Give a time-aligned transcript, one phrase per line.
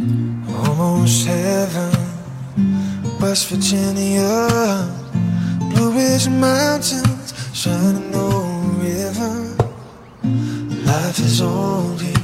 [0.00, 1.90] Almost heaven,
[3.20, 4.86] West Virginia,
[5.70, 9.56] Blue Ridge Mountains, Shenandoah River.
[10.86, 12.14] Life is old here,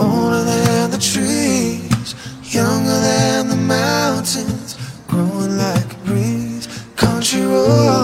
[0.00, 6.68] older than the trees, younger than the mountains, growing like a breeze.
[6.96, 7.99] Country roads,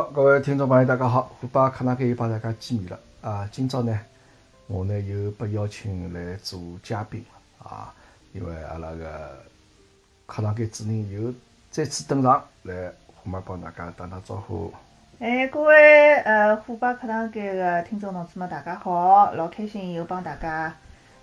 [0.00, 3.46] 好，各位听众朋友，大家好，虎爸看堂间又帮大家见面了啊！
[3.52, 4.00] 今朝呢，
[4.66, 7.92] 我呢又被邀请来做嘉宾了啊，
[8.32, 9.38] 因为阿拉个
[10.24, 11.30] 课堂间主任又
[11.70, 14.72] 再次登场，来虎妈帮大家打打招呼。
[15.18, 19.34] 哎，各位呃虎爸课堂间个听众同志们，大家好！
[19.34, 20.74] 老开心又帮大家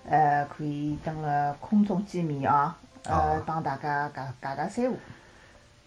[0.08, 4.96] 呃可以登了空中见面啊，呃啊帮大家讲讲讲三胡。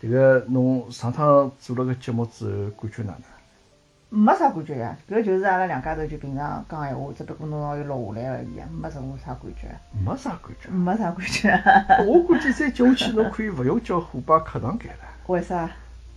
[0.01, 3.23] 这个侬上趟做了个节目之后，感觉哪能？
[4.13, 9.69] 没啥感觉呀，搿就是阿拉两家头就平常讲闲话，只不过侬要录下来而已啊，没任何啥感觉，
[10.05, 10.69] 没啥感觉。
[10.71, 11.63] 没啥感觉。
[12.09, 15.05] 我估计再叫下去，侬 可以勿用叫虎爸课堂改了。
[15.27, 15.71] 为啥？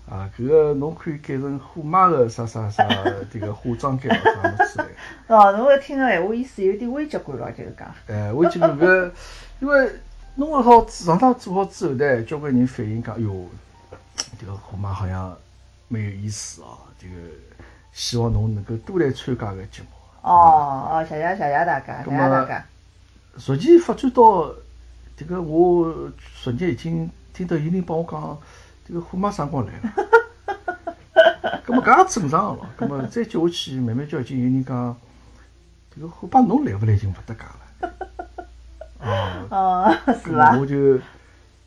[0.10, 2.88] 啊，搿个侬可以改成虎妈个啥啥啥
[3.32, 4.86] 这个化妆间咾啥么之类
[5.28, 5.38] 的。
[5.38, 7.94] 哦，侬搿听个闲话意思有点危机感咯，就是讲。
[8.08, 9.14] 哎，危机感搿个，
[9.60, 9.92] 因为
[10.36, 13.46] 弄了好上趟做好之后呢，交关人反映讲，哟，
[14.40, 15.36] 这个虎妈好像
[15.88, 17.14] 蛮有意思哦，这个
[17.92, 19.88] 希望侬能够多来参加个节目。
[20.22, 22.66] 哦哦，谢谢谢谢大家，谢谢大家。
[23.38, 24.54] 逐渐发展到
[25.18, 28.38] 这个，我昨日已经听到有人帮我讲，
[28.88, 29.94] 这个虎妈啥辰光来了？
[31.66, 32.68] 咁么搿也正常个咯。
[32.78, 34.96] 咁么再接下去，慢慢叫已经有人讲，
[35.96, 37.60] 这个虎爸侬来勿来已经勿搭界了。
[39.00, 39.48] 哦，
[40.06, 40.58] 哦，是咁伐？
[40.58, 41.00] 我就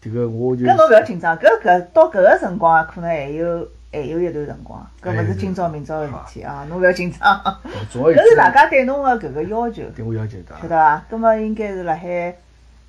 [0.06, 7.20] 这个我就搿侬勿要紧张，搿搿到搿个辰光可能还有还有一段辰光，搿勿是今朝明朝个事体啊，侬勿要紧张。
[7.92, 11.04] 搿是大家对侬个搿个要求，对我要求的晓得伐？
[11.10, 12.36] 葛末应该是辣海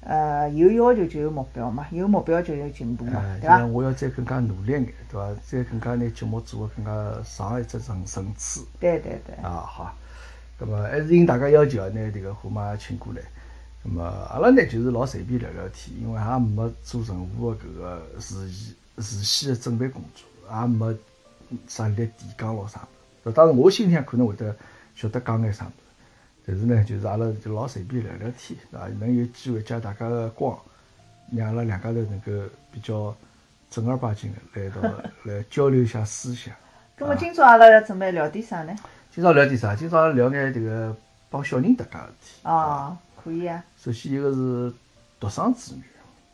[0.01, 3.65] 呃有要求就有目标嘛，有目标就有进步嘛哎，，对伐？
[3.65, 5.27] 我要再更加努力眼，对伐？
[5.43, 8.63] 再更加拿节目做得更加上一只层层次。
[8.79, 9.91] 对对对，啊，好，
[10.61, 13.21] 咁么还是应大家要求啊，拿迭个虎妈请过来。
[13.87, 20.27] 咁么阿拉呢就是老随便聊聊天，因为也没做任何的搿个事前事先的准备工作，
[20.61, 20.93] 也没
[21.69, 23.33] 啥立提纲咯啥物事。
[23.33, 24.53] 当然我心里向可能会得
[24.93, 25.73] 晓得讲眼啥物事，
[26.45, 28.87] 但是呢，就是阿拉就老随便聊聊天，对伐？
[28.99, 30.59] 能有机会借大家个光，
[31.31, 32.31] 让阿拉两家头能够
[32.69, 33.15] 比较
[33.71, 34.81] 正儿八经的来到
[35.23, 36.53] 来交流一下思想。
[36.97, 38.75] 葛末今朝阿拉要准备聊点啥呢？
[39.11, 39.73] 今朝聊点啥？
[39.73, 40.93] 今朝聊眼迭个
[41.29, 42.41] 帮小人搭界个事体。
[42.43, 44.73] 哦，可以啊，首先一个是
[45.19, 45.83] 独生子女，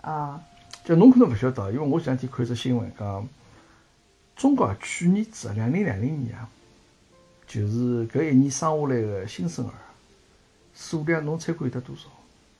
[0.01, 0.39] 啊，
[0.85, 3.27] 就侬可能勿晓得，因为我前两天看只新闻讲，
[4.35, 6.47] 中国去年子啊两零两零年啊，
[7.47, 9.73] 就是搿一年生下来个新生儿
[10.75, 12.03] 数量，侬猜看有得多少？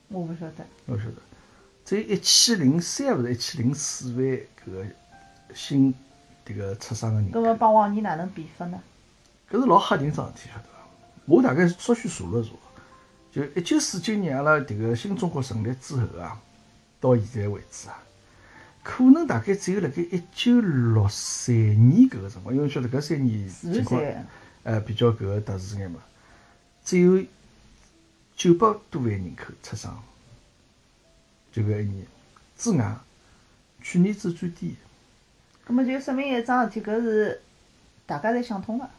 [0.07, 0.65] 我勿晓得。
[0.87, 1.15] 我晓得，
[1.85, 4.85] 只有一千零三勿是一千零四万搿个
[5.53, 5.93] 新
[6.43, 7.31] 迭个出生个人。
[7.31, 8.81] 搿么帮往年哪能比法呢？
[9.51, 10.69] 搿是老吓人桩事体，晓得伐？
[11.25, 12.49] 我大概稍许查了查，
[13.33, 16.39] 就一九四九年阿拉迭个新中国成立之后啊，
[17.01, 17.97] 到现在为止啊，
[18.83, 23.99] 可能大概只有辣盖一九六三年搿个辰光，因为晓得搿三年四情况，
[24.61, 25.99] 呃比较搿个特殊眼嘛，
[26.85, 27.23] 只有
[28.35, 29.91] 九百多万人口出生，
[31.51, 32.05] 就搿一年
[32.55, 32.97] 之外，
[33.81, 34.75] 去年子最低。
[35.65, 37.41] 葛末就说明一桩事体，搿是
[38.05, 38.91] 大家侪想通了，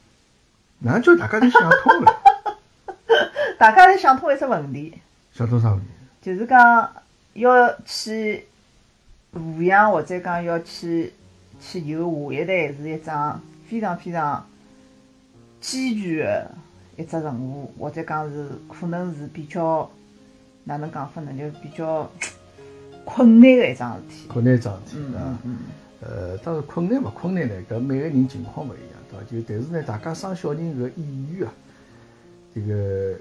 [0.81, 2.24] 哪能叫大家侪想通了？
[3.59, 4.99] 大家侪想通一只问题。
[5.33, 5.87] 想通啥问题？
[6.23, 6.91] 就是讲
[7.35, 8.47] 要去
[9.35, 11.13] 抚养或者讲要去
[11.61, 14.47] 去有下一代，是一桩非常非常
[15.61, 16.51] 艰巨的
[16.97, 19.91] 一只任务，或者讲是可能是比较
[20.65, 21.33] 哪能讲法呢？
[21.37, 22.11] 就比较
[23.05, 24.27] 困难的一桩事体。
[24.29, 25.21] 困难一桩事体嗯啊。
[25.23, 25.59] 嗯嗯，
[26.01, 29.25] 呃，当然困难勿困难呢，搿每个人情况勿一样，对伐？
[29.31, 31.53] 就但是呢，大家生小人搿意愿啊，
[32.55, 33.15] 这个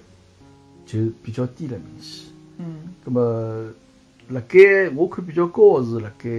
[0.86, 2.28] 就比较低了明显。
[2.58, 3.72] 嗯那么，
[4.30, 6.30] 辣盖我看比较高个是辣盖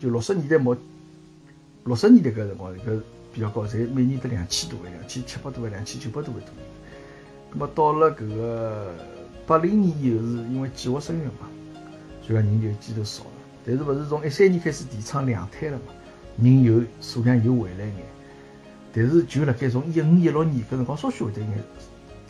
[0.00, 0.76] 就六十年代末，
[1.84, 3.00] 六十年代搿辰光搿
[3.32, 6.64] 比较高，侪每年得两千多万，两千七百多万，两千九百多万多人。
[7.50, 8.94] 葛么到了搿个
[9.46, 11.48] 八零年以后，是因为计划生育嘛，
[12.22, 13.30] 所以讲人就基头少了。
[13.64, 15.92] 但是勿是从一三年开始提倡两胎了嘛，
[16.42, 17.96] 人有数量又回来眼。
[18.92, 21.58] 但是就辣盖从一五一六年搿辰光稍许会得一眼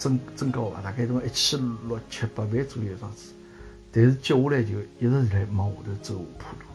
[0.01, 0.81] 增增高伐？
[0.81, 3.33] 大概种一千六七八万左右样子。
[3.93, 6.67] 但是接下来就一直在往下头走下坡路，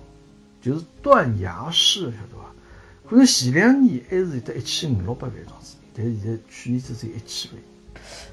[0.62, 2.54] 就是断崖式，晓得伐？
[3.10, 7.62] 可能前两年还是有得一千五六百万样子，但是现在去年只有一千万。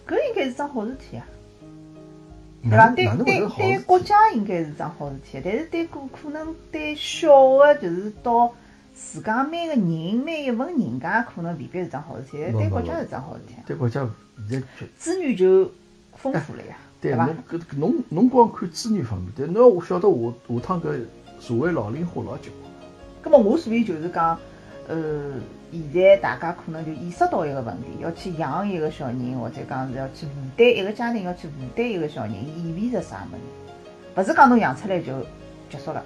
[0.06, 1.27] 搿应该是桩好事体啊，
[2.62, 2.91] 对伐？
[2.95, 8.53] 对对对，国家应该是桩好事体，但是对可可能对小个就是到
[8.94, 9.83] 自家每个人
[10.25, 13.55] 每一份人家可能未必是桩好事体，对国家是桩好事体。
[13.67, 14.09] 对国家
[14.49, 15.71] 现在资源就
[16.15, 17.29] 丰富了呀，对伐？
[17.50, 21.05] 搿侬侬光看资源方面，但侬要晓得下下趟搿
[21.41, 22.71] 社会老龄化老结棍。
[23.23, 24.39] 葛末我所以就是讲，
[24.89, 25.33] 呃。
[25.73, 34.21] 现在大家可能就意识到一个问题，要去养一个小人，或者讲是要去负担一个家庭，要去负担一个小人，意味着啥物事？
[34.21, 35.19] 勿是讲侬养出来就
[35.71, 36.05] 结束了，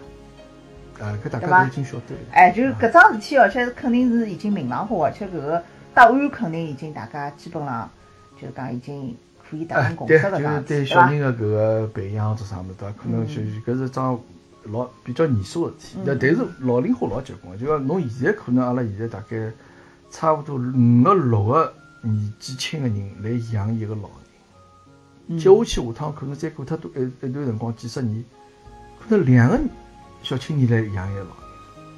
[1.01, 2.21] 啊，搿大家都已经晓得了。
[2.33, 5.63] 哎，就搿桩事体，而且肯定是已经明朗化，而且搿个
[5.95, 7.89] 答案肯定已经大家基本上
[8.41, 9.17] 就是讲已经
[9.49, 14.19] 可以达成共识了，对对小人的搿个培养做啥物事，可能就搿是桩
[14.65, 15.99] 老比较严肃个事体。
[16.05, 19.51] 那但是老龄化老结棍，就讲侬现在可能阿拉现在大概。
[20.09, 24.09] 差不多五个六个年纪轻个人来养一个老
[25.29, 28.25] 人，接下去下趟可能再过太多一一段辰光几十年，
[29.01, 29.59] 可能两个
[30.27, 31.37] 小青年来养一个老人，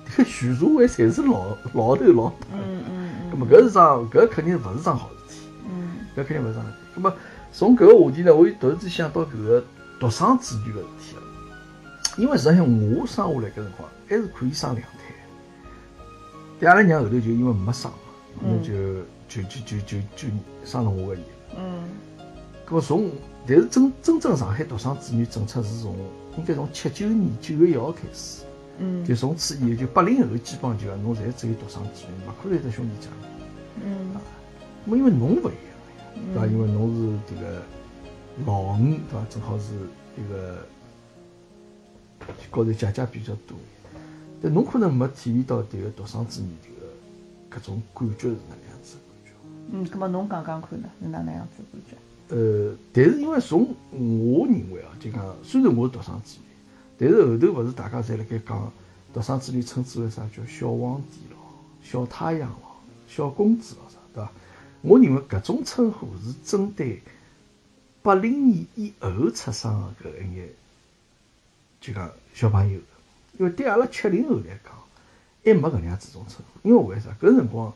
[0.04, 2.46] 这个全社会侪是老老头老大。
[2.52, 3.38] 嗯嗯嗯。
[3.38, 5.48] 么搿是桩搿肯定勿是桩好事体。
[5.64, 6.00] 嗯。
[6.14, 6.82] 搿肯定勿是桩好事体。
[6.96, 7.14] 那么
[7.50, 9.64] 从搿个话题呢，我又突然间想到搿个
[9.98, 11.22] 独生子女个事体了，
[12.18, 14.98] 因为实际上我生下来搿辰光还是可以生两胎。
[16.60, 17.96] 但阿拉娘后头就因为没生嘛，
[18.42, 18.74] 那就
[19.26, 20.28] 就就就就就
[20.66, 21.20] 生了我个伊。
[21.56, 21.88] 嗯。
[22.68, 23.10] 搿么从，
[23.46, 25.96] 但是真真正上海独生子女政策是从
[26.36, 28.44] 应该从七九年九月一号开始。
[28.78, 29.02] 嗯。
[29.06, 33.86] 就从此以后，就八零后基本上就讲侬侪只有独生子女，勿可能有得兄弟姐妹。
[33.86, 34.14] 嗯。
[34.14, 34.20] 啊，
[34.86, 36.46] 咾因为侬勿一样呀，对伐？
[36.46, 37.62] 因为侬是迭个
[38.44, 39.26] 老五，对伐？
[39.30, 39.72] 正好是
[40.18, 40.58] 一个
[42.50, 43.56] 高头姐姐比较多。
[44.42, 49.32] 但侬可能没体验到迭个独生子女迭个搿种感觉是哪能样子感觉？
[49.72, 51.96] 嗯，葛么侬讲讲看呢，是哪能样子感觉？
[52.28, 56.46] 呃，但是因为从我认为啊，就讲虽然我是独生子女，
[56.98, 58.72] 但是后头勿是大家侪辣盖讲
[59.12, 61.36] 独生子女称之为啥叫小皇帝咯、
[61.82, 62.76] 小太阳咯、
[63.06, 64.30] 小公子咯啥，对伐？
[64.82, 67.02] 我认为搿种称呼是针对
[68.02, 69.72] 八零年以后出生
[70.02, 70.48] 个搿一眼，
[71.80, 72.78] 就讲小朋友。
[73.38, 74.72] 因为对阿拉七零后来讲，
[75.44, 76.68] 还没搿能样子种称呼。
[76.68, 77.10] 因为为啥？
[77.20, 77.72] 搿辰光，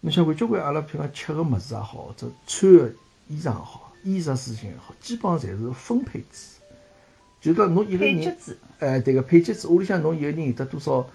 [0.00, 2.92] 侬想看交关阿拉譬如讲吃个物事也好，或者穿个
[3.28, 6.56] 衣裳也好，衣食住行也好，基本上侪是分配制。
[7.40, 8.36] 就讲侬一个人，
[8.78, 11.06] 哎，对个配给制，屋里向侬一个人有得多少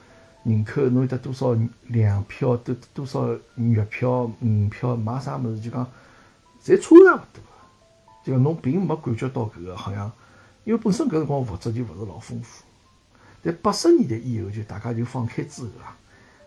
[0.43, 5.85] 人口，侬有得多少粮票，多多少月票、五票，买啥物事就讲，
[6.63, 7.41] 侪差差勿多。
[8.23, 10.11] 就讲侬并没感觉到搿个好像，
[10.63, 12.63] 因为本身搿辰光物质就勿是老丰富。
[13.43, 15.97] 但八十年代以后，就大家就放开之后啊，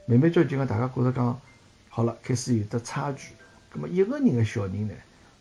[0.06, 1.40] 慢慢叫就讲大家觉着讲
[1.88, 3.32] 好了，开始有得差距。
[3.74, 4.94] 咁么一个人个小人呢，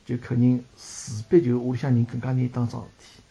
[0.06, 3.22] 就肯定势必就屋里向人更加难当桩事体。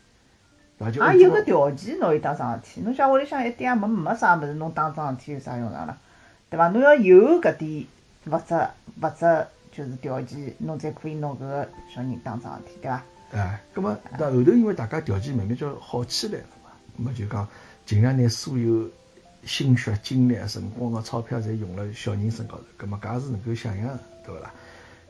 [0.85, 2.81] 也有个条件，侬有当桩事体。
[2.81, 5.97] 侬想屋里向一点也没没啥物事，侬当桩事体有啥用场了？
[6.51, 6.69] 对伐？
[6.69, 7.87] 侬要有搿点
[8.27, 8.69] 物质
[9.01, 13.03] 物质就是条件，侬才可以拿搿个小人当桩事体，对伐？
[13.33, 17.49] 哎，咁么到后头因为大家条件慢慢叫好起来了嘛，咁么就讲。
[17.85, 18.89] 尽量拿所有
[19.45, 24.53] 心血、精力、辰光个钞票，侪用了小人身高头，葛末搿也是能够想象，对勿啦？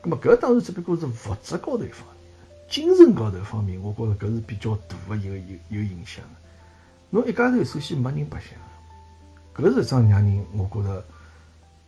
[0.03, 2.17] 葛末搿当然只不过是物质高头一方面，
[2.69, 6.21] 精神高头方面，我觉着搿是比较大的一个有有影响。
[7.09, 8.49] 侬一家头首先没人白相，
[9.55, 11.05] 搿是桩让人我觉着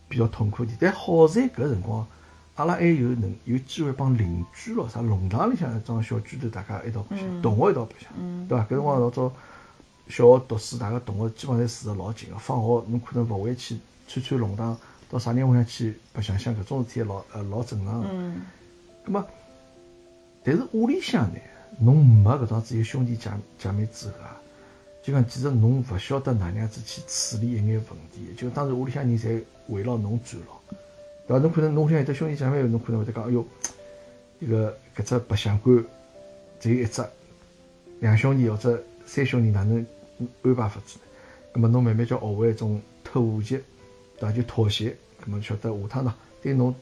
[0.08, 0.72] 比较痛苦的。
[0.80, 2.06] 但好在搿辰光，
[2.54, 8.64] 阿拉还有能有机会帮邻居咯，啥弄堂里向一桩小区头，大家一道白相，同学一道白相，对伐？
[8.64, 9.30] 搿辰光老早。
[10.08, 12.38] 小学读书，大家同学基本上侪住得老近个。
[12.38, 14.78] 放学侬可能勿会去串串弄堂，
[15.10, 18.08] 到啥地方向去白相相，搿种事体老呃老正常个。
[18.12, 18.42] 嗯。
[19.04, 19.26] 葛末，
[20.42, 21.38] 但是屋里向呢，
[21.78, 24.40] 侬没搿桩子有兄弟姐姐妹之后啊，
[25.02, 28.34] 就讲其实侬勿晓得哪能样子去处理一眼问题。
[28.36, 30.60] 就当然屋里向人侪围绕侬转咯，
[31.26, 31.38] 对伐？
[31.38, 33.46] 侬可能侬想有得兄弟姐妹，侬可能会得讲，哎哟，
[34.40, 35.84] 一个搿只白相馆
[36.58, 37.04] 只有一只，
[38.00, 39.84] 两兄弟或者三兄弟哪能？
[40.42, 40.98] 安排法子，
[41.52, 43.60] 那么侬慢慢叫学会一种妥协，
[44.18, 44.32] 对伐？
[44.32, 46.74] 就妥协，那么晓得下趟呢，对侬，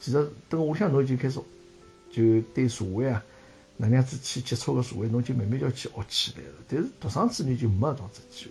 [0.00, 1.40] 其实等屋里向侬就开始，
[2.10, 3.22] 就对社会啊，
[3.76, 6.54] 哪能样子去接触个社会，侬就慢慢要去学起来了。
[6.68, 8.46] 但是独生子女就没搿种子机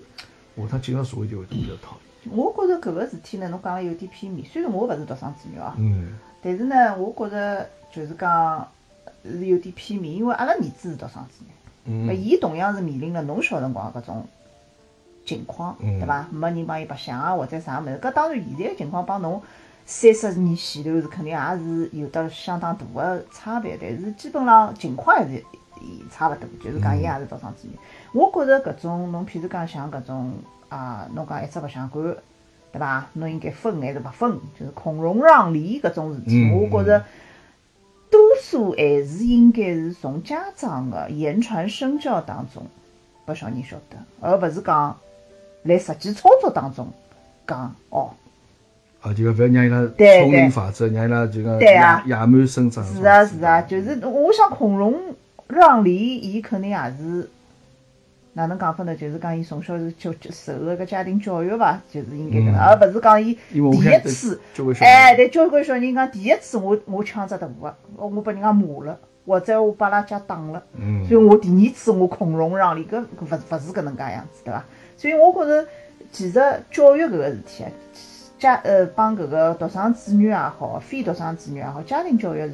[0.56, 2.36] 会，下趟进入社会就会得比较讨厌。
[2.36, 4.48] 我觉着搿个事体呢，侬讲了有点片面。
[4.48, 8.68] 虽然我勿是独生子女啊，嗯，但是呢，我觉着就是讲，
[9.24, 11.52] 是有点片面，因为阿拉儿子是独生子女，
[11.86, 14.28] 嗯伊同样是面临了侬小辰光搿种
[15.26, 16.28] 情况，嗯对伐？
[16.32, 18.00] 没人帮伊白相啊，或者啥物事。
[18.02, 19.42] 搿当然现在个情况帮侬
[19.86, 25.44] 三十年前头是肯定也是有得相当大个差别，但是基本上情况还是也
[26.12, 27.78] 差勿多，就是讲伊也是独生子女。
[28.14, 30.34] 我觉着搿种侬譬如讲像搿种
[30.70, 32.16] 啊，侬讲一只白相馆，
[32.72, 33.08] 对伐？
[33.14, 34.40] 侬应该分还是勿分？
[34.60, 37.04] 就是孔融让梨搿种事体，嗯我觉着。
[38.12, 42.62] 多数还是应该是从家长的言传身教当中
[43.26, 44.98] 拨小人晓得，而勿是讲
[45.64, 46.88] 来实际操作当中
[47.48, 48.12] 讲哦。
[49.02, 51.74] 啊，就讲勿要让伊拉丛林法则，让伊拉就讲野
[52.06, 52.84] 野蛮生长。
[52.86, 54.96] 是啊是啊，就是我想孔融
[55.48, 57.28] 让梨，伊肯定也是
[58.34, 58.96] 哪能讲法呢？
[58.96, 64.40] 就是讲伊从小是就就受个搿家庭教育伐，就是应该搿能，嗯而勿是讲伊第一次。
[64.82, 74.64] 哎，人对，交关小人讲第一次我我抢只大个，我我拨人家骂了，或者我把阿拉家打了，嗯所以我第二次我孔融让梨，搿勿勿是搿能介样子，对伐？
[75.02, 75.68] 所以我觉着
[76.12, 76.40] 其实
[76.70, 77.72] 教育搿个事体啊，
[78.38, 82.54] 家呃帮搿个独生子女也好，非独生子女也好，家庭教育是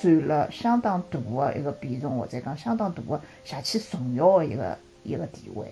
[0.00, 5.70] 占了相当大个一个比重，或者讲相当大个下去重要个一个一个地位，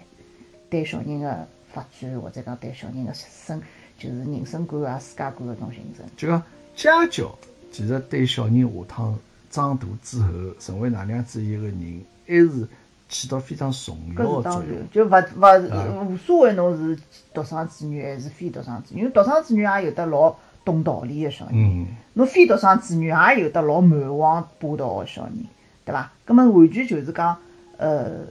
[0.68, 1.34] 对小人个
[1.72, 3.58] 发展或者讲对小人个生
[3.96, 6.06] 就是人生观啊、世界观搿种形成。
[6.14, 6.42] 就讲
[6.74, 7.34] 家教，
[7.72, 12.68] 其实对小人下趟长大之后成为哪能样子一个人，还是
[13.08, 16.98] 起到非常重搿要的作是当然用。，就勿啊勿无所谓侬是
[17.32, 20.34] 独生子女还是非独生子女，因为独生子女也有得老
[20.64, 25.46] 懂道理个小人，嗯侬非独生子女也有得老蛮横霸道个小人，
[25.84, 26.10] 对伐？
[26.24, 27.36] 葛么完全就是讲，
[27.76, 28.24] 呃，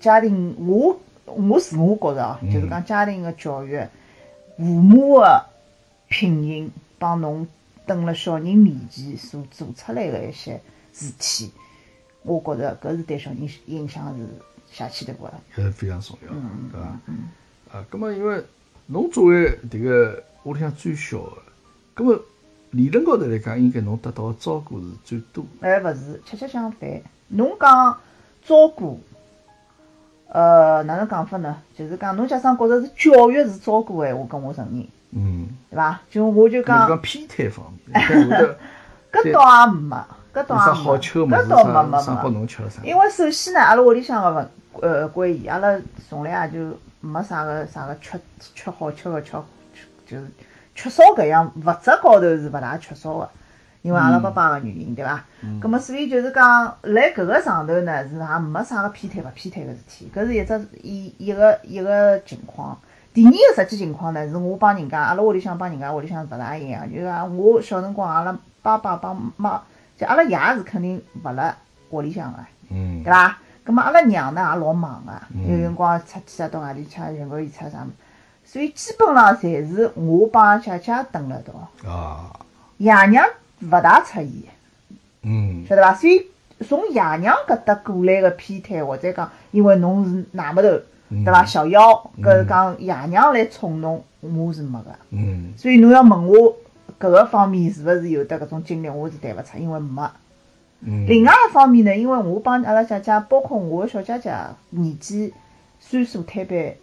[0.00, 3.80] 家庭我我自我觉着啊，嗯就是讲家庭个教育，
[4.56, 5.44] 父母个
[6.08, 7.48] 品行帮侬
[7.84, 10.60] 蹲辣小人面前所做出来个一些
[10.92, 11.50] 事体，
[12.26, 14.26] 我觉着搿是对小人影响是
[14.70, 15.32] 下去头个。
[15.54, 17.78] 搿是非常重要的，嗯对伐？
[17.78, 18.44] 啊，葛么因为
[18.86, 21.32] 侬作为迭个屋里向最小的，
[21.94, 22.20] 葛么
[22.72, 25.68] 理论高头来讲，应该侬得到的照顾是最多的。
[25.68, 27.02] 哎，勿是，恰恰相反。
[27.28, 27.98] 侬讲
[28.44, 29.00] 照顾，
[30.28, 31.56] 呃，哪能讲法呢？
[31.76, 36.00] 就是讲侬假使觉着是教育是照顾个闲话，跟我承认，嗯，对伐？
[36.10, 38.00] 就我就讲讲，偏袒方面，
[39.12, 39.96] 搿倒也没，
[40.36, 42.36] 搿倒也没，好吃的物事，搿倒没没拨没。
[42.36, 42.82] 侬吃了啥？
[42.84, 44.50] 因为首先呢，阿拉屋里向个文
[44.82, 45.74] 呃关系，阿拉
[46.08, 48.20] 从来也就没啥个啥个缺
[48.54, 49.38] 缺好吃个缺，
[49.72, 50.26] 缺就是
[50.74, 53.28] 缺少搿样物质高头是勿大缺少个，
[53.80, 55.24] 因为阿拉爸爸个原因，对伐？
[55.62, 62.78] 咁么所以就是讲，辣搿个上头呢是也没啥个偏袒勿偏袒个事体，搿是一只一一个一个情况。
[63.14, 69.62] 第二个实际情况呢，是我帮人家，阿拉屋里向帮人家屋里向是勿大一样，就是讲我小辰光，阿拉爸爸帮妈，
[69.96, 71.56] 就阿拉爷是肯定勿辣
[71.90, 72.38] 屋里向个。
[72.70, 73.38] 嗯对伐？
[73.64, 82.30] 咁么阿拉娘呢也老忙个、嗯有辰光出去啊到外地去啊寻个演出啥物事，所以基本上侪是我帮姐姐蹲辣一道，啊，
[82.78, 83.24] 爷娘
[83.62, 84.30] 勿大出现，
[85.22, 85.94] 嗯晓得伐？
[85.94, 86.26] 所以
[86.66, 90.68] 从爷娘搿搭过来个偏袒，或者讲因为侬是奶木头，
[91.08, 91.44] 嗯对伐？
[91.44, 94.90] 小妖，搿是讲爷娘来宠侬，我是没个。
[95.10, 96.56] 嗯所以侬要问我
[96.98, 100.10] 搿个方面是勿是有得搿种经历，我是谈勿出，因为没。
[100.80, 104.34] 嗯，另外一方面呢，因为我帮阿拉姐姐，包括我个小姐姐，
[104.70, 105.32] 年纪
[105.80, 106.76] 岁数推别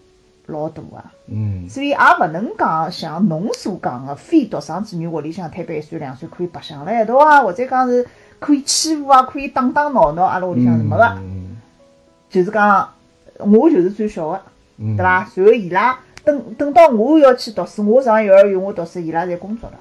[0.48, 8.06] 老大个、嗯所以也勿能讲像侬所讲个非独生子女屋里向推别一岁两岁可以白相辣一道啊，或者讲是
[8.40, 11.04] 可以欺负啊，可以打打闹闹，阿拉屋里向是没个。
[11.20, 11.58] 嗯
[12.30, 12.90] 就是讲
[13.38, 14.42] 我就是最小个，
[14.78, 15.30] 嗯，对伐？
[15.36, 19.78] 然后伊拉等等到我要去读书，我上幼儿园我读书，伊拉侪工作了。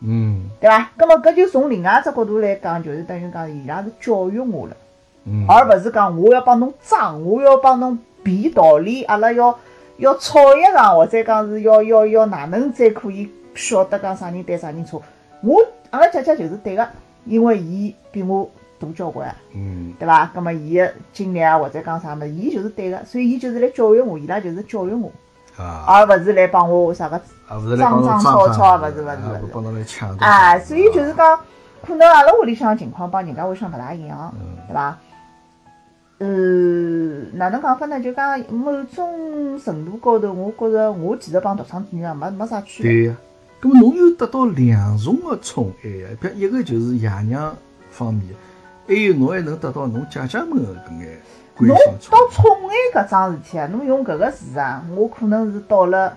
[0.00, 0.90] 嗯对伐？
[0.96, 4.76] 那么搿就从另外一只角度来讲，就是等于讲伊拉是教育我了。
[5.24, 9.58] 嗯，而勿是讲我要帮侬争，我要帮侬辩道理，阿拉要
[9.96, 15.02] 要吵一场，或者讲是要要要哪能才可以晓得讲啥人对啥人错。
[15.42, 16.88] 我阿拉姐姐就是对个，
[17.24, 20.30] 因为伊比我大交关，嗯对伐？
[20.34, 25.12] 咁么伊个经历啊，或者讲啥物事，伊就是对个，所以伊就是来教育我，伊拉就是教育我，啊，
[25.86, 27.16] 而勿是来帮我啥个
[27.48, 29.52] 啊，勿是来帮侬争争装吵吵，啊勿是勿是勿是。
[29.52, 31.38] 帮侬来抢夺哎，所以就是讲，
[31.86, 34.98] 可能阿拉屋里向情况帮人家屋里向勿大一样，嗯对伐？
[36.18, 36.26] 呃，
[37.38, 38.00] 哪能讲法呢？
[38.00, 42.92] 就讲某种程度高头，我觉着我其实帮独生子女啊没没啥区别。
[42.92, 43.16] 对呀，
[43.62, 47.54] 咁么侬又得到两重的宠爱啊，比一个就是爷娘
[47.90, 48.24] 方面，
[48.88, 56.16] 还有侬还能得到侬姐姐们的搿眼关侬心到宠宠爱搿桩事体啊，侬用搿个词啊，我可能是到了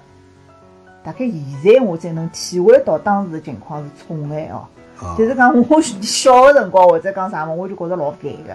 [1.04, 1.34] 大概现
[1.64, 4.68] 在我才能体会到当时的情况是宠爱哦。
[5.18, 8.54] 就是讲我小个辰光或者讲啥么，我就觉着老烦个。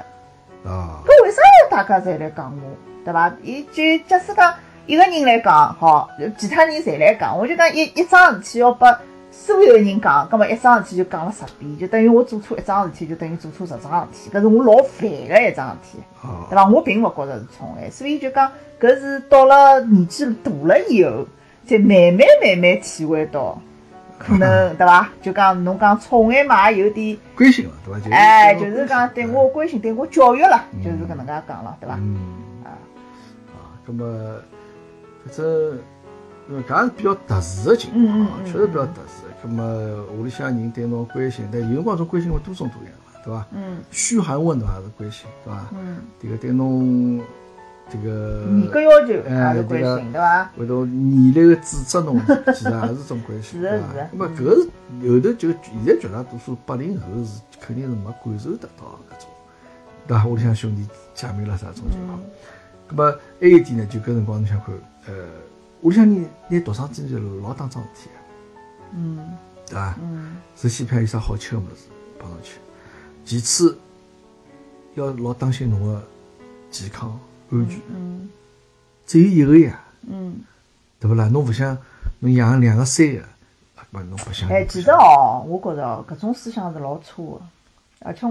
[0.71, 2.71] 啊，搿为啥要大家侪来讲我，
[3.05, 3.33] 对伐？
[3.43, 4.55] 伊就假使讲
[4.87, 8.97] 一个人来讲，好，其他人侪来讲，我就讲一一桩事体要把
[9.38, 16.66] 所有人讲，葛末一桩事体就讲了十遍，就等于我做错一桩事体，就等于做错十桩事体，搿是我老烦个一桩事体，啊对伐？
[16.66, 18.50] 我并勿觉着是宠爱，所以就讲
[18.81, 21.26] 搿是到了年纪大了以后，
[21.66, 23.61] 才慢慢慢慢体会到，
[24.19, 25.09] 可能 对伐？
[25.21, 27.16] 就讲侬讲宠爱嘛，也有点。
[27.37, 28.00] 关心了，对伐？
[28.00, 31.95] 就哎，就是讲对我关心，对我教育了，嗯就是搿能介讲了，对伐？
[32.00, 32.16] 嗯
[32.64, 32.75] 啊，
[33.52, 34.05] 啊，咁么
[35.25, 35.78] 反正
[36.49, 39.25] 因为搿也是比较特殊的情况确实比较特殊。
[39.45, 43.47] 咁么屋里向人对侬关心，但有辰光种关心会多种多样嘛，对伐？
[43.53, 45.67] 嗯嘘寒问暖也是关心，对伐？
[45.73, 47.21] 嗯，这个对侬
[47.91, 50.50] 这个严格要求哎也是关这个心，对伐？
[50.57, 52.21] 会头严厉的指责侬，
[52.55, 59.29] 其实也是种关心，对伐是的是搿个是后头就现在绝大多数八零后是肯定是没感受得到搿种，
[60.07, 60.26] 对伐？
[60.26, 62.19] 屋里向兄弟姐妹啦啥种情况。
[62.19, 62.31] 嗯
[62.88, 63.11] 咁么
[63.41, 64.73] 还有一点呢，就搿辰光侬想看，
[65.09, 65.12] 呃，
[65.83, 68.14] 屋里向人拿独生子女是老当桩事体个，
[68.97, 69.37] 嗯。
[69.68, 69.97] 对伐？
[70.00, 72.59] 嗯首先看有啥好吃个物事帮侬吃，
[73.25, 73.76] 其次
[74.95, 76.02] 要老当心侬个
[76.71, 77.18] 健康
[77.50, 77.80] 安全。
[77.88, 78.28] 嗯
[79.04, 80.40] 只有一个呀，嗯，
[81.00, 81.28] 对勿啦？
[81.28, 81.76] 侬勿想
[82.21, 83.21] 侬养两个三个，
[83.75, 84.49] 啊，搿侬不想。
[84.49, 87.47] 哎，其实哦，我觉着哦，搿种思想是老错的，
[88.06, 88.26] 而且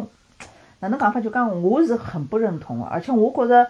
[0.79, 1.19] 哪能讲法？
[1.19, 3.69] 就讲我是很不认同个，而且我觉着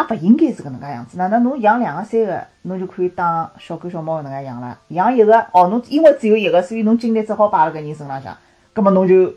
[0.00, 1.18] 也勿应该是搿能介样子。
[1.18, 4.78] 哪能侬养两个三个，侬就可以当小狗小猫搿能介养了？
[4.88, 8.36] 养一个哦，侬因为只有一个，所以侬精力只好摆辣搿人身浪向，
[8.72, 9.32] 葛末侬就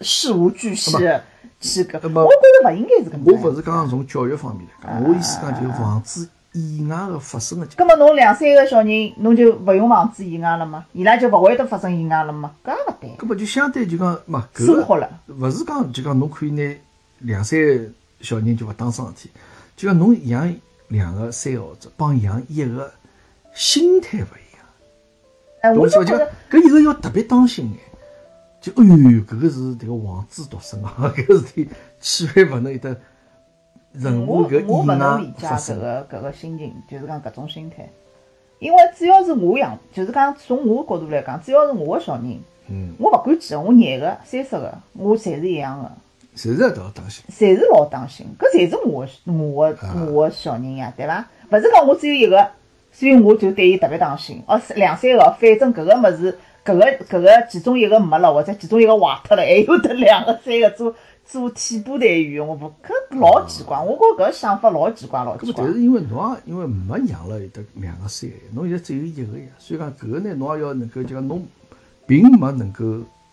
[0.00, 1.22] 事无巨细地
[1.60, 3.24] 去搿，我觉着勿应该是搿能。
[3.26, 7.66] 我勿是讲从教育方面来讲，我意思讲就是防止意外个发生个。
[7.76, 10.84] 葛末侬两三个小人，侬就勿用防止意外了吗？
[10.92, 12.52] 伊拉就勿会得发生意外了吗？
[12.64, 15.08] 搿也勿对，搿么就相对就讲，嘛，生活了。
[15.26, 16.76] 勿是讲就讲侬可以拿
[17.20, 17.84] 两三个
[18.20, 19.30] 小人就勿当桩事体，
[19.76, 20.54] 就像侬养
[20.88, 22.92] 两个、三个或者帮养一个
[23.52, 24.66] 心态勿一样。
[25.62, 25.88] 哎，我？
[25.88, 27.78] 就觉着，就搿一个要特别当心眼，
[28.60, 31.68] 就哎呦，搿个是迭个王子独生啊， 搿个事体
[32.00, 32.96] 千万勿能有得
[33.92, 35.78] 任何搿意能理解搿外发生。
[35.80, 37.88] 个搿个心情，就是讲搿种心态。
[38.60, 45.90] 因为只要是我养，就是讲从我角度来讲，只要是我个小人，嗯，我勿管几个，我廿个、三十个，我侪是一样个，
[46.36, 47.24] 侪是要要当心。
[47.30, 48.26] 侪是老当心。
[48.38, 51.28] 搿侪是我个我个啊我个小人呀，对伐？
[51.50, 52.50] 勿是讲我只有一个，
[52.92, 54.42] 所以我就对伊特别当心。
[54.46, 60.94] 哦，两三个，反正搿个物事，搿个搿个其中一个没了，或者其中一个坏脱了，还有得两个三个做
[61.24, 63.78] 做替补队员，我勿搿老奇怪。
[63.80, 65.72] 我觉搿想法老奇怪，老奇怪咁么但。
[65.72, 71.46] 是因为侬也因为没养了有得两个三个，侬现在只有一个呀，所以讲搿个呢，侬也要能够就讲侬
[72.06, 72.84] 并没能够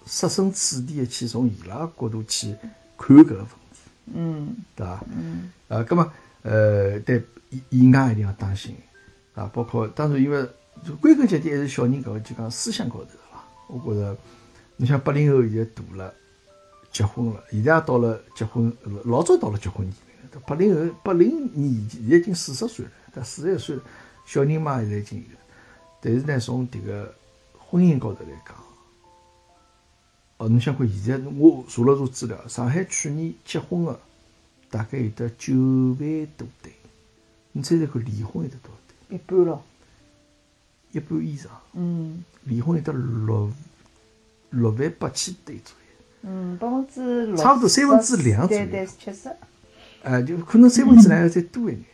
[0.06, 2.56] 设身处地的去从伊拉角度去
[3.02, 3.82] 看搿个问题，
[4.14, 5.04] 嗯对伐？
[5.12, 6.12] 嗯啊，葛末
[6.44, 8.76] 呃，对意意外一定要当心
[9.34, 10.48] 啊，包括当然因为
[10.86, 13.44] 就归根结底还是小人搿个就讲思想高头的啦。
[13.68, 14.18] 我觉着，
[14.78, 16.14] 你像八零后现在大了，
[16.92, 18.72] 结婚了，现在也到了结婚
[19.06, 20.42] 老早到了结婚年龄了。
[20.46, 23.82] 八零后八零年现在已经四十岁了，但四十一岁了，
[24.26, 25.40] 小人嘛现在已经有了。
[26.02, 27.14] 但是呢，从迭个
[27.58, 28.56] 婚姻高头来讲，
[30.42, 34.00] 哦，侬想看现在我查了查资料，上海去年结婚的
[34.72, 36.74] 大概有得九万多对，
[37.52, 38.78] 你猜猜看离婚有得多少
[39.08, 39.16] 对？
[39.16, 39.64] 一半咯。
[40.94, 43.52] 一半以上，嗯离婚有得六
[44.50, 46.32] 六万八千对左右。
[46.32, 49.30] 嗯，百分之六，差不多三分之两左右对对，确实。
[50.02, 51.86] 哎，就可能三分之两要再多一点。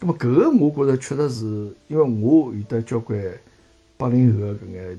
[0.00, 3.22] 那么搿个我觉着确实是，因为我有得交关
[3.98, 4.98] 八零后个搿眼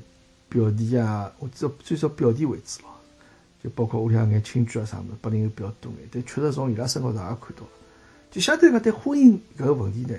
[0.49, 2.89] 表弟啊，我只最少表弟为主咯，
[3.63, 7.69] 就包括屋里向眼亲眷啊啥物事，八零后比较多眼，但确实从伊拉身高头也看到了，
[8.31, 10.17] 就相对讲对婚姻搿个问题呢，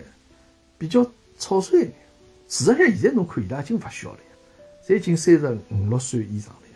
[0.79, 1.05] 比较
[1.37, 1.95] 草率一点。
[2.49, 4.37] 事实上，现在侬看伊拉已经勿小了呀，
[4.87, 6.75] 侪已经三十五六岁以上了呀。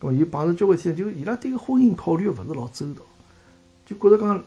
[0.00, 3.02] 咁么又碰着交关天，就伊拉对个婚姻考虑勿是老周到，
[3.84, 4.44] 就觉着讲，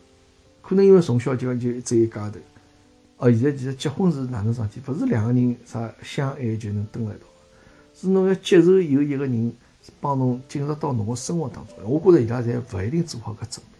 [0.62, 2.40] 可能因为从小就讲就只有一家头，
[3.18, 4.92] 哦，现在其实结婚是哪能桩事体？
[4.92, 7.26] 勿是两个人啥相爱就能蹲辣一道，
[7.94, 9.54] 是侬要接受有一个人
[10.00, 11.76] 帮侬进入到侬个生活当中。
[11.84, 13.80] 我觉着伊拉侪勿一定做好搿准备，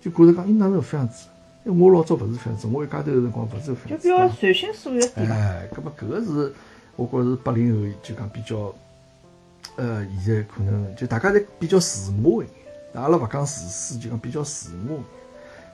[0.00, 1.28] 就觉着讲，伊哪能搿样子？
[1.64, 3.88] 哎我老早勿是搿样子，我一家头个辰光勿是搿样子。
[3.88, 5.36] 就比较随心所欲点嘛。
[5.36, 6.52] 哎，葛么搿个是
[6.96, 8.74] 我觉着是八零后就讲比较，
[9.76, 14.98] 呃，现在可能就大家侪比较自我一眼，阿拉勿讲自私，就讲比较自我。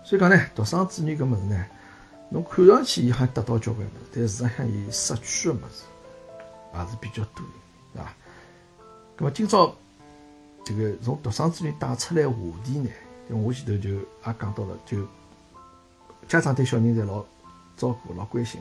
[0.05, 1.65] 所以讲呢，独生子女搿物事呢，
[2.29, 5.85] 侬看上去伊好像得到交关物事，但事实上伊失去个物事
[6.75, 7.53] 也是比较多的，
[7.95, 8.15] 对伐？
[9.17, 9.75] 那么今朝
[10.65, 12.91] 这个从独生子女带出来话题呢，
[13.29, 14.99] 因为我前头就也讲到了，就
[16.29, 17.25] 家长对小人侪老
[17.77, 18.61] 照顾、老关心，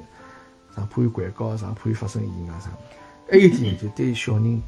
[0.76, 2.70] 上怕伊掼高，上怕伊发生意外啥。
[3.30, 4.62] 还有一点就对小人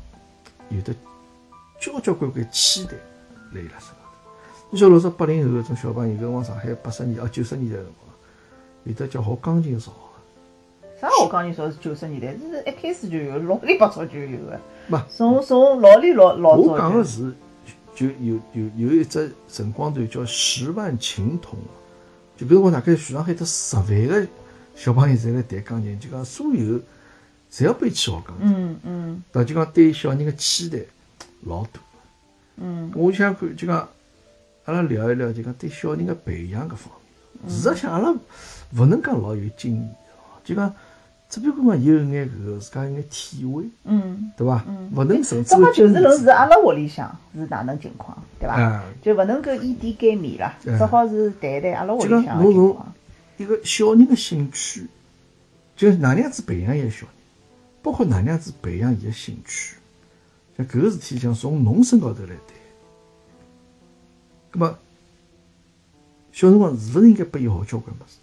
[0.69, 0.93] 有的
[1.80, 2.93] 交交关关期待
[3.54, 4.30] 辣伊拉身上头。
[4.69, 8.15] 你晓得老早八零后搿种小朋友，搿辰光上海八十年哦九十年代辰光，
[8.84, 9.91] 有的叫学钢琴少，
[10.99, 17.33] 啥学钢琴说是九十年代，是一开始就有，老里八早就有个，没从从老里老老早我讲就的是，
[17.95, 18.39] 就有。
[18.53, 21.57] 有有一只辰光段叫十万琴童，
[22.35, 24.27] 就比如讲大概全上海得十万个
[24.75, 26.79] 小朋友侪来弹钢琴，就讲所有
[27.51, 29.23] 侪要背起学钢琴，嗯嗯。
[29.31, 30.79] 那就讲对小人的期待
[31.43, 31.79] 老大。
[32.57, 32.91] 嗯。
[32.95, 33.88] 我想看就讲，
[34.65, 36.91] 阿拉聊一聊就讲对小人的培养搿方
[37.41, 37.49] 面。
[37.49, 38.12] 事实上，阿拉
[38.75, 39.83] 勿能讲老有经验
[40.17, 40.73] 哦，就讲
[41.29, 44.31] 只不过讲有一眼搿个自家有眼体会，嗯。
[44.35, 44.65] 对伐？
[44.67, 48.59] 嗯勿能甚至这么就是论论是阿拉屋里向是哪能情况，对伐？
[48.59, 52.93] 啊，就勿能够以点盖面啦，只好是谈谈阿拉屋里向情况。
[53.37, 54.87] 一个小人的兴趣，
[55.75, 57.15] 就是哪能样子培养一个小人，
[57.83, 59.75] 包括哪能样子培养伊的兴趣，
[60.57, 62.57] 像搿个事体，讲从侬身高头来谈。
[64.51, 64.75] 葛么，
[66.31, 68.17] 小辰光是勿是应该拨伊学交关物事？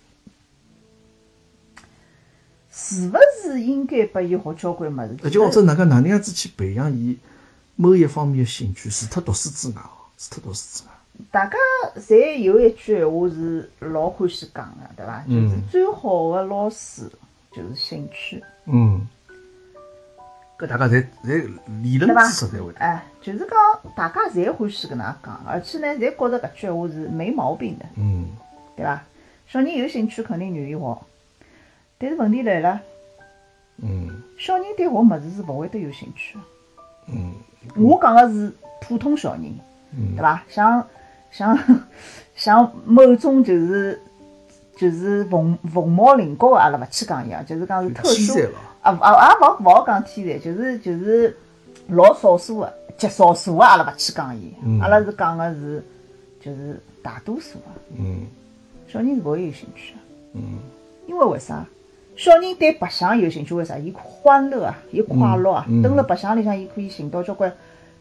[2.79, 5.17] 是勿是应该拨伊学交关物事？
[5.25, 7.19] 而且或者哪个哪能样子去培养伊
[7.75, 10.91] 某一方面的兴趣，除脱读书之外哦，除脱读书之外，
[11.31, 11.57] 大家
[11.99, 15.25] 侪有一句闲话是老欢喜讲个，对伐？
[15.27, 17.11] 就是嗯最好的老师
[17.51, 19.09] 就是兴趣，嗯，
[20.59, 21.51] 搿大家侪侪
[21.83, 22.71] 理论知识才会？
[22.75, 23.49] 哎，就是讲
[23.97, 28.29] 大家侪欢喜搿能样讲，而且呢，侪觉着搿句闲话是没毛病的，嗯
[28.77, 29.03] 对伐？
[29.49, 30.99] 小人有兴趣肯定愿意学，
[31.99, 32.81] 但是问题来了，
[33.83, 34.09] 嗯。
[34.39, 36.37] 小人对学物事是勿会得有兴趣。
[36.37, 36.45] 的。
[37.09, 37.33] 嗯。
[37.77, 39.45] 我讲个是普通小人，
[39.97, 40.15] 嗯。
[40.15, 40.43] 对伐？
[40.49, 40.87] 像
[41.31, 41.59] 像
[42.35, 43.99] 像某种就是
[44.77, 48.41] 就是凤凤毛麟角个，阿拉勿去讲伊啊，就是讲是特殊
[48.83, 49.35] 啊啊啊！
[49.41, 51.35] 勿勿好讲天才，就是就是
[51.89, 54.53] 老少数个，极少数个，阿拉勿去讲伊。
[54.63, 55.83] 嗯，阿拉是讲个是
[56.41, 57.65] 就是大多数个
[57.99, 58.27] 嗯。
[58.87, 60.01] 小人是勿会有兴趣个，
[60.35, 60.59] 嗯。
[61.07, 61.65] 因为为啥？
[62.17, 63.77] 小人对白相有兴趣，为啥？
[63.77, 67.53] 伊欢乐啊，伊快乐啊，蹲辣白相里向，伊可以寻到交关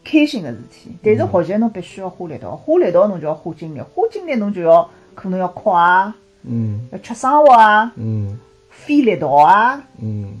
[0.02, 0.96] 开心个事体。
[1.02, 8.38] 但是学习侬必须要花力道，花力道侬就要花精力，花精力侬就要可能要哭啊，嗯要吃生活啊，嗯
[8.70, 10.40] 费力道啊，嗯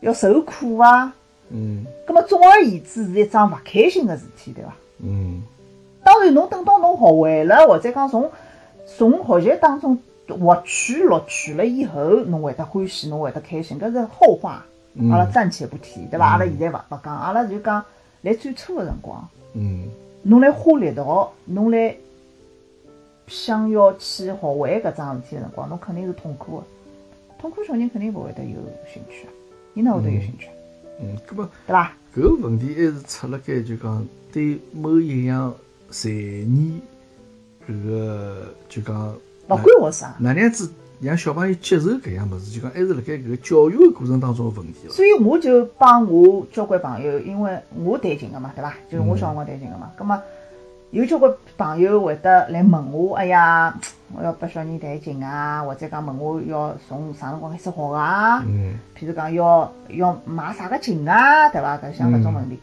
[0.00, 1.12] 要受苦啊。
[1.48, 4.74] 嗯葛么总而言之是一桩勿开心个事体，对伐？
[5.02, 5.42] 嗯
[6.04, 8.30] 当然，侬等到侬学会了，或者讲从
[8.86, 16.26] 从学习当中获取录取了以后，侬会得欢喜，侬会得开心，搿是后话，嗯阿拉暂且不提，对伐？
[16.26, 17.84] 阿拉现在勿勿讲，阿拉就讲
[18.22, 19.88] 来最初个辰光，嗯
[20.22, 21.96] 侬来花力道，侬来
[23.28, 26.64] 想要去学会搿桩事体个辰光，侬肯定是痛苦个。
[27.38, 28.56] 痛苦小人肯定勿会得有
[28.92, 29.28] 兴趣，
[29.74, 30.48] 伊哪会得有兴趣，
[31.00, 31.92] 嗯，搿么对伐？
[32.14, 35.54] 搿个问题还是出辣盖就讲对某一样
[35.90, 36.80] 才艺
[37.68, 39.14] 搿个就讲
[39.48, 40.14] 勿管我啥。
[40.18, 44.92] 哪能样子让小朋友接受搿样物事，就讲还是辣盖搿个教育个过程当中个问题了。
[44.92, 48.74] 所以我就帮我交关朋友，因为我弹琴个嘛，对伐？
[48.90, 50.20] 就是我小辰光弹琴个嘛，葛么
[50.90, 53.78] 有交关朋友会得来问我，哎呀，
[54.16, 58.42] 我要拨小人弹琴啊，或者讲问我要从啥辰光开始学啊？
[58.46, 61.76] 嗯譬如讲要要买啥个琴啊，对伐？
[61.76, 62.58] 搿像搿种问题，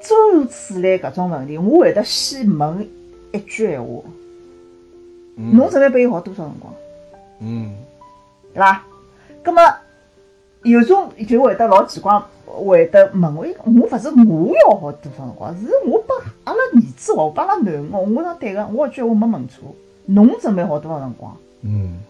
[0.00, 2.88] 诸如此类搿种问题，我会得先问
[3.32, 4.12] 一句闲话，嗯
[5.38, 6.74] 侬准备拨伊学多少辰光？
[7.40, 7.76] 嗯
[8.52, 8.82] 对伐？
[9.44, 9.62] 葛么
[10.62, 19.74] 有种就会得老奇怪，会得问我，我勿是我要学多少辰光，是我帮阿拉儿子学，我帮阿拉囡恩学，我讲对个，我搿句话没问错。
[20.06, 21.36] 侬准备学多少辰光？
[21.62, 22.00] 嗯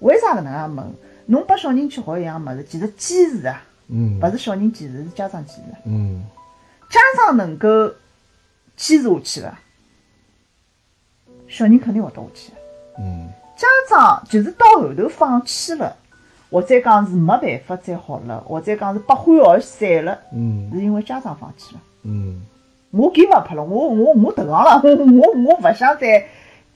[0.00, 0.86] 为啥搿能介问？
[1.26, 5.62] 侬拨小人去学一样物事，其实坚持啊，嗯勿是小人坚持，是家长坚持。
[5.84, 6.24] 嗯
[6.88, 7.88] 家长能够
[8.76, 9.54] 坚持下去个，
[11.48, 12.57] 小人肯定学得下去的。
[12.98, 13.28] 嗯。
[13.56, 15.96] 家长就是到后头放弃了，
[16.50, 20.70] 或者讲是没办法再好了，或者讲是不欢而散了，嗯。
[20.72, 21.80] 是因为家长放弃了。
[22.04, 22.42] 嗯。
[22.90, 26.24] 我 give up 了，我我我投降了， 我我我勿想再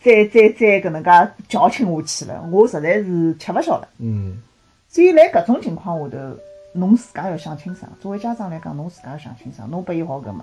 [0.03, 1.11] 再再再搿能介
[1.49, 3.89] 矫情下去了，我实在是吃勿消了。
[3.99, 4.43] 嗯。
[4.89, 6.19] 所以辣搿种情况下头，
[6.75, 7.91] 侬自家要想清爽。
[8.01, 10.41] 作为家长来讲，侬自家要想清爽，侬拨伊学搿物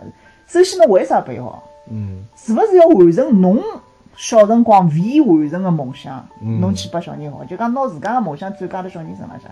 [0.47, 1.63] 事，首先侬为啥拨伊学？
[1.91, 2.23] 嗯。
[2.35, 3.61] 是勿是要完成侬
[4.19, 6.27] 小辰光未完成个梦想？
[6.41, 9.49] 嗯侬去拨小人学，就讲拿自家个梦想转嫁到小人身浪向。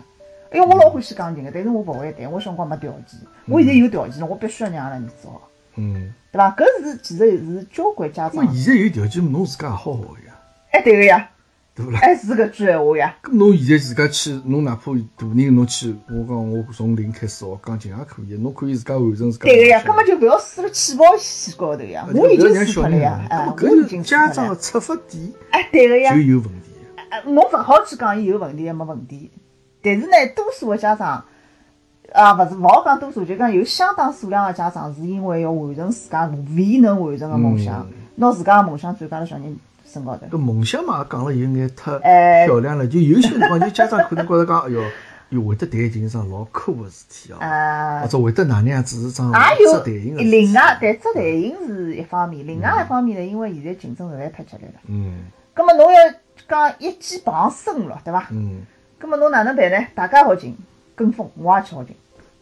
[0.52, 3.18] 哎哟，我老欢喜钢琴个，但是我勿会弹，我小辰光没条件。
[3.46, 5.30] 我现在有条件了，我必须要让阿拉儿子学。
[5.78, 6.52] 嗯，对伐？
[6.52, 10.36] 搿是其实是交关家长那，现在有条件，侬自家也好好个呀，
[10.72, 11.30] 哎，对个呀，
[11.78, 12.00] 对勿啦？
[12.02, 24.28] 哎，是搿句闲话呀，咁侬现在自家去，侬哪怕大人侬去，我讲我从零开始学钢琴也可以，侬可以自家完成自家的对个呀，梦想根本就勿要输了起跑线高头呀，啊我已经输脱了呀，啊哎，咁我已经家。
[24.30, 26.72] 长的出发点哎，对个呀就，有问题。
[27.10, 29.32] 哎侬勿好去讲伊有问题，也没问题。
[29.82, 31.24] 但是呢，多数个家长，
[32.12, 39.56] 啊，勿是勿好讲多数，就讲有相当数量的家长是因为要完成自家未能完成的梦想嗯，拿自家的梦想转嫁到小人
[39.92, 40.28] 身高头。
[40.28, 44.84] 搿梦想嘛，讲了有眼太哎漂亮了，就有些辰光就家长可能觉着讲，哎 哟，
[45.30, 50.30] 哟会得弹琴是桩老酷个事体哦，啊或，者会得哪能样子是桩也有值弹琴个事体。
[50.32, 54.80] 另外，但只弹琴是一方面，另外一方面呢，因为现在竞争实在太激烈了。
[54.88, 56.00] 嗯葛么侬要
[56.48, 58.28] 讲一技傍身了，对伐？
[58.32, 58.62] 嗯
[59.00, 59.78] 葛么侬哪能办呢？
[59.96, 60.56] 大家好进，
[60.96, 61.96] 跟风，我也去好进，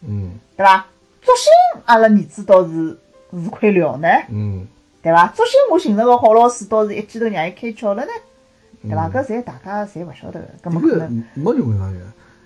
[0.05, 0.86] 嗯对伐？
[1.21, 2.97] 作兴阿拉儿子倒是
[3.31, 4.67] 是块料呢，嗯
[5.05, 5.27] 对伐？
[5.35, 8.11] 作兴我寻着个好老师，倒是一记头让伊开窍了呢，
[8.81, 9.07] 对伐？
[9.07, 11.97] 搿侪大家侪勿晓得个，搿么可能，没认为啥个，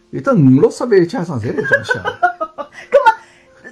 [0.09, 2.03] 有的五六十万的家长侪 搿种想。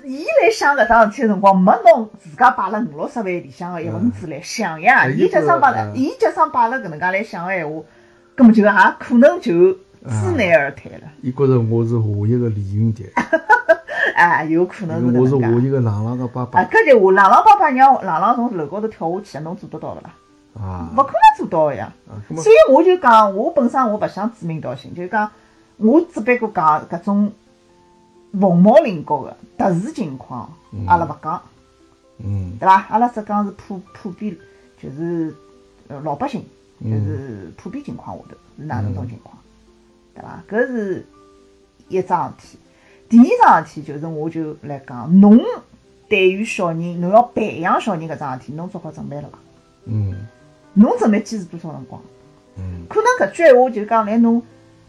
[0.06, 5.06] 伊来想搿桩事体个辰光，没拿自家摆辣五六十万里向个一份子来想呀。
[5.06, 7.84] 嗯伊假使摆了，伊假使摆了搿能介来想个闲话，
[8.38, 11.02] 搿么就也可能就知难而退了。
[11.22, 13.04] 伊觉着我是下一个李云迪，
[14.18, 15.68] 哎，有可能是我是下搿能介。
[15.68, 20.16] 一个朗朗个爸啊，爸搿就我朗朗爸爸让朗朗从楼高头跳下去，侬做得到勿啦？
[20.60, 21.94] 啊勿可能做到个呀。
[22.36, 25.30] 所以我就讲，我本身我勿想指名道姓，就是讲，
[25.78, 27.32] 我只不过讲搿种
[28.40, 30.52] 凤毛麟角个特殊情况，
[30.88, 31.40] 阿拉勿讲，
[32.18, 32.88] 嗯对伐？
[32.90, 34.36] 阿拉只讲是普普遍，
[34.82, 35.32] 就是
[35.90, 36.42] 呃老百姓，
[36.82, 39.38] 就嗯是普遍情况下头是哪能种情况，
[40.16, 40.42] 对伐？
[40.50, 41.06] 搿是
[41.88, 42.58] 一桩事体。
[43.10, 45.40] 第二桩事体就是，我就来讲，侬
[46.10, 49.40] 对于小人，侬要培养小人搿桩事体，侬做好准备了伐？
[49.86, 50.28] 嗯
[50.74, 52.02] 侬准备坚持多少辰光？
[52.58, 54.42] 嗯可能搿句闲话就讲来侬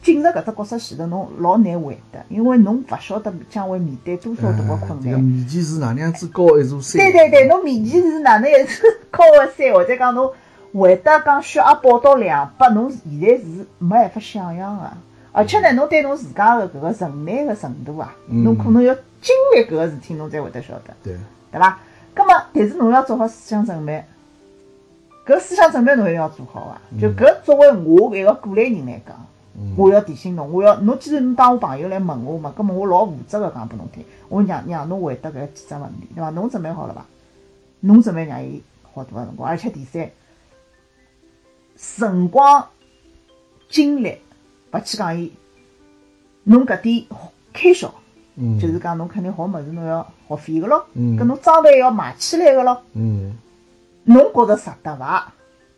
[0.02, 5.20] 进入搿只角色前头，侬老难回答，因为侬勿晓得将会面对多少大个困这个难。
[5.20, 7.00] 面前是哪能样子高一座山？
[7.00, 10.32] 对对对，侬面前是哪能一座高个山，或者讲侬
[10.72, 14.90] 回答讲血压报到两百，侬现在是没办法想象个。
[15.38, 20.92] 而且呢，侬对侬自家的搿个忍耐的程度啊，嗯侬可能要经历搿个事体，侬才会得晓得。
[21.00, 21.16] 对，
[21.52, 21.78] 对伐？
[22.12, 24.04] 葛么，但是侬要做好思想准备，
[25.24, 26.82] 搿思想准备侬一定要做好啊。
[27.00, 29.16] 就搿作为我一个过来人来讲，
[29.56, 36.30] 嗯我要提醒侬，我要侬既然侬当我朋友来问我嘛，葛么我老负责个讲拨侬听，我让让侬回答搿几只问题，对伐？
[36.30, 37.06] 侬准备好了伐？
[37.78, 38.60] 侬准备让伊
[38.92, 40.10] 好多个辰光，而且第三，
[41.76, 42.66] 辰光、
[43.68, 44.18] 精力，
[44.72, 45.32] 勿去讲伊，
[46.44, 47.04] 侬搿点
[47.52, 47.92] 开销。
[48.36, 48.58] 嗯。
[48.58, 51.18] 就是讲侬肯定学物事，侬要学费个咯，嗯。
[51.18, 53.36] 搿侬装备要买起来个咯，嗯。
[54.04, 55.32] 侬觉着值得伐？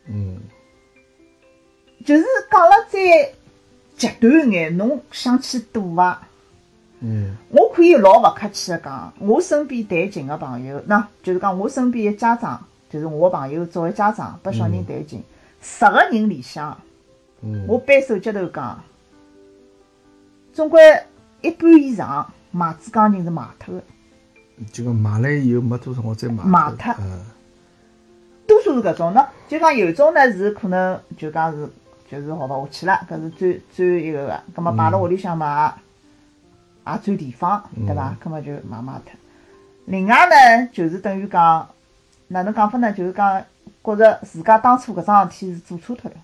[0.07, 0.37] 嗯。
[2.05, 3.33] 就是讲了再
[3.95, 6.21] 极端一眼，侬想去赌伐？
[6.99, 7.35] 嗯。
[7.49, 15.23] 我可以老勿客气个讲，我身边弹琴个朋友，那就是讲我身边个家长，就是我个朋友作为家长拨小人弹琴，
[15.61, 16.90] 十个人里向，嗯，
[17.67, 18.83] 我掰手指头讲，
[20.53, 20.81] 总归
[21.41, 23.83] 一半以上买支钢琴是卖脱个。
[24.71, 27.25] 就讲买来以后没多少辰光再买卖脱嗯
[28.47, 31.67] 多数是搿种，喏，就讲有种呢是可能就讲是
[32.09, 35.73] 就是学勿下去了，搿是最最一个个，葛末摆辣屋里向嘛，
[36.85, 38.15] 也占地方，对伐？
[38.19, 39.13] 葛末就卖卖脱。
[39.85, 41.67] 另外呢，就是等于讲
[42.27, 42.91] 哪能讲法呢？
[42.91, 43.41] 就是讲
[43.83, 46.17] 觉着自家当初搿桩事体是做错脱了，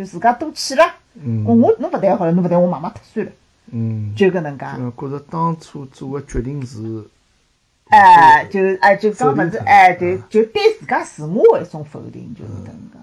[0.00, 0.84] 就自家多气了。
[1.14, 1.44] 嗯。
[1.44, 3.32] 我我侬勿谈好了，侬勿谈我买买脱算了，
[3.72, 4.64] 嗯，就搿能介。
[4.78, 7.04] 就觉着当初做个决定是
[7.90, 12.98] 哎，就哎就讲否定它物事，哎，对啊，就对自家自我的一种否定，就是搿能介。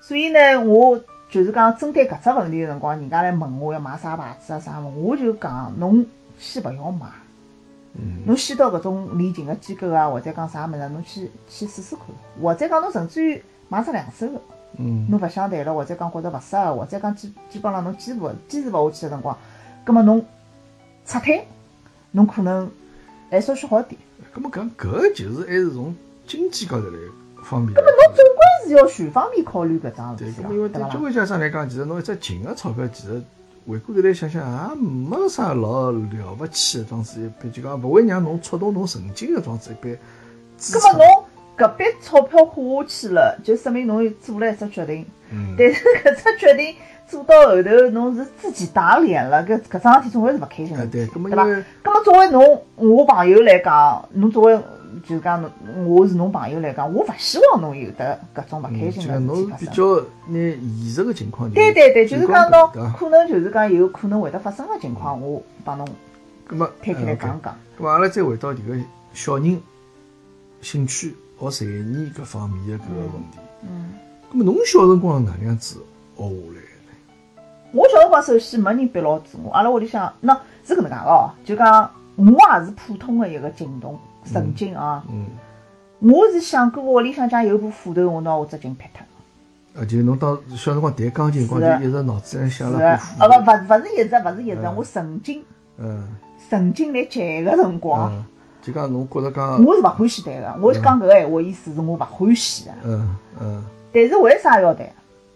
[0.00, 6.06] 所以呢，我就是讲针对搿只问题个辰光，人家来问我要买啥牌子啊啥物，我就讲侬
[6.38, 7.06] 先勿要买，
[7.94, 8.22] 嗯。
[8.24, 12.06] 侬先到搿种练琴个机构啊，或者讲啥物事，侬去去试试看，
[12.40, 14.40] 或者讲侬甚至于买只两手个，嗯
[15.08, 19.36] 侬勿想谈了，或者讲觉着勿适合，或者讲基基本上侬坚持勿坚持勿下去个辰光，
[19.84, 20.24] 葛末侬
[21.04, 21.44] 撤退，
[22.12, 22.70] 侬可能
[23.30, 24.00] 还稍许好点。
[24.34, 25.94] 咁么讲搿个就是还是从
[26.26, 26.98] 经济高头来
[27.44, 27.82] 方面来。
[27.82, 33.22] 侬总归是要全方面考虑搿桩对，事体咁么因为啦，对交关家长来讲，其实侬一只近个钞票，其实
[33.66, 34.40] 回过头来想想，
[34.70, 39.98] 也没啥老了不起个桩子，一般就讲勿会让侬触动侬神经个桩子，一般。
[40.72, 41.24] 葛末侬
[41.60, 45.04] 搿笔钞票花下去了，就说明侬做了一只决定。
[45.30, 46.74] 嗯，但是搿只决定
[47.06, 51.64] 做到后头，侬是自己打脸了，搿搿桩事体总归是勿开心的，哎对，伐因为？
[51.82, 54.58] 葛末作为侬我朋友来讲，侬作为
[55.06, 55.50] 就是讲侬，
[55.86, 59.58] 我是侬朋友来讲，我勿希望侬有得搿种勿开嗯，心的事体发生。
[59.58, 62.70] 是比较拿现实个情况，对对对，就是讲侬？
[62.98, 65.86] 可能就是讲有可能会得发生个情况，我帮侬
[66.48, 67.56] 咁么，摊开来嗯讲讲。
[67.78, 68.74] 咁么阿拉再回到迭个
[69.14, 69.60] 小人
[70.60, 73.38] 兴趣学才艺搿方面的搿个问题。
[73.62, 73.94] 嗯，
[74.30, 75.76] 咁么侬小辰光哪能样子
[76.16, 76.92] 学下来的呢？
[77.72, 85.26] 我小辰光首先没人逼牢住我，阿拉屋里向喏是搿能介个哦，就讲我也是普通个一个琴童，曾经啊，嗯，
[86.00, 89.80] 我是想过屋里向假有部斧头，我拿我只琴劈脱。
[89.80, 94.76] 啊，就侬当小辰光弹钢琴辰光，就一直脑子里想是的，了部啊勿勿勿是一直，勿是一直，嗯。
[94.76, 95.44] 我曾经
[95.78, 96.08] 嗯。
[96.48, 98.24] 曾经来弹个辰光，嗯，
[98.62, 100.54] 就讲侬觉着讲，我是勿欢喜谈个。
[100.60, 104.86] 我讲搿个闲话意思是我勿欢喜个，嗯嗯但是为啥要谈？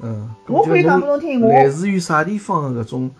[0.00, 3.10] 嗯，我可以讲拨侬听我来自于啥地方的搿种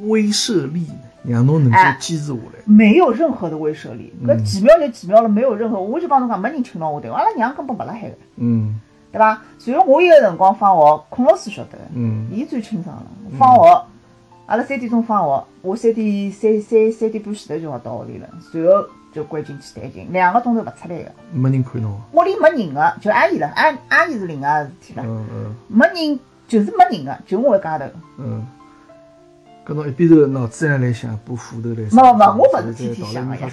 [0.00, 0.86] 威慑力，
[1.24, 2.40] 让侬能够哎坚持下来？
[2.64, 5.80] 没有任何的威慑力，搿嗯几秒就几秒了，没有任何。
[5.80, 9.42] 我就帮侬讲，没人请到我谈，阿拉娘根本勿辣海个，嗯对伐？
[9.58, 13.06] 随后我有个辰光放学，孔老师晓得个，嗯伊最清爽了。
[13.38, 13.86] 放学，
[14.46, 18.84] 阿拉三点钟放学，我三点三三三点半前头就要到屋里了，随后
[19.16, 21.10] 就关进去弹琴，两个钟头勿出来个。
[21.32, 21.98] 没人看侬。
[22.12, 27.86] 屋里没人个，就阿姨了，阿阿姨是另外个事体了，嗯嗯没人就是没人个，就我一家头。
[28.18, 28.46] 嗯。
[29.66, 31.76] 搿侬一边头脑子里来想，把斧头来。
[31.76, 33.48] 没没没我勿是天天想个呀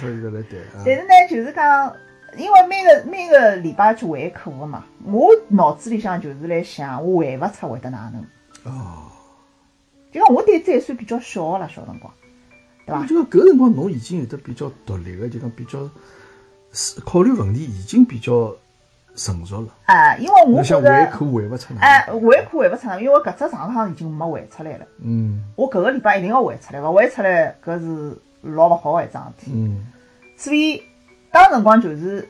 [0.84, 1.92] 但是呢，就是讲，
[2.36, 8.72] 因为每个每个礼拜去还课个嘛，我脑子里向就是来想，我还勿出会得哪能。
[8.72, 9.10] 哦。
[10.12, 12.12] 就讲我胆子还算比较小个啦，小辰光，
[12.86, 13.06] 对伐？
[13.06, 15.88] 就讲搿个辰光侬已经有得比较独立个，就讲比较
[16.72, 18.54] 思考虑问题已经比较
[19.14, 19.68] 成熟了。
[19.86, 21.80] 哎，因为我想回着，课回勿出来。
[21.80, 24.86] 哎，回课回勿出来，因为搿只上趟已经没回出来了。
[25.02, 29.52] 嗯我搿个礼拜一定要回出来，勿回出来搿是老勿好个一桩事体。
[29.54, 29.86] 嗯
[30.36, 30.82] 所以
[31.30, 32.28] 当辰光就是，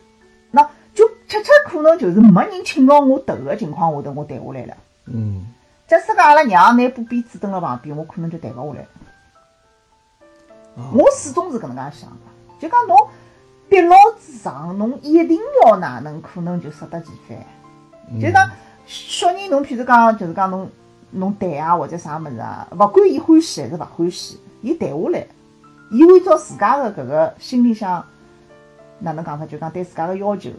[0.50, 0.62] 那
[0.94, 4.76] 就恰恰可能就是没人请牢我头个情况下头，我谈下来了。
[5.06, 5.46] 嗯
[5.86, 8.84] 假使讲阿拉娘拿把鞭子蹲辣旁边，我可能就谈勿下来。
[8.84, 8.88] 啊
[10.92, 12.96] 我始终是搿能介想的，就讲侬
[13.68, 17.38] 逼牢子上，侬一定要哪能，可能就适得其反。
[18.10, 18.50] 嗯就讲
[18.86, 20.68] 小人，侬譬如讲，就是讲侬
[21.10, 25.26] 侬谈啊或者啥物事啊，勿管伊欢喜还是勿欢喜，伊谈下来，
[25.90, 28.04] 伊按照自家的搿个心里向
[28.98, 30.50] 哪能讲法，就讲对自家的要求，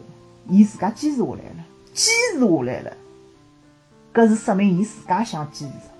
[0.48, 2.92] 伊自家坚持下来了，坚持下来了，
[4.12, 5.95] 搿是说明伊自家想坚持。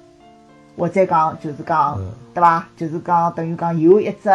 [0.76, 2.68] 或者讲就是讲嗯，对伐？
[2.76, 4.28] 就是讲等于讲有一只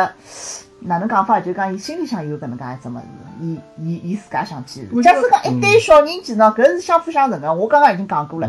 [0.84, 3.04] 哪能讲法，就讲伊心里向有搿能介一只物事，
[3.40, 5.02] 伊伊伊自家想坚持。
[5.04, 7.54] 假使讲一对小人间喏，搿是相辅相成个。
[7.54, 8.48] 我刚刚已经讲过了，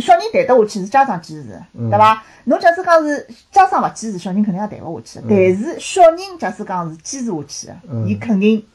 [0.00, 2.20] 小人谈得下去是家长坚持，嗯对伐？
[2.44, 5.26] 侬假使讲是家长勿坚持，小人肯定也谈勿下去。
[5.28, 7.30] 但是小人假使讲是坚持
[7.66, 7.72] 下去
[8.06, 8.66] 伊肯定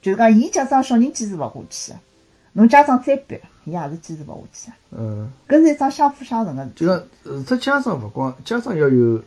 [0.00, 1.92] 就是讲，伊假使讲小人坚持勿下去，
[2.52, 4.76] 侬家长再逼，伊也是坚持勿下去的。
[4.98, 6.84] 嗯，搿是一桩相辅相成个事体。
[6.84, 9.22] 就讲呃，只家长勿光家长要有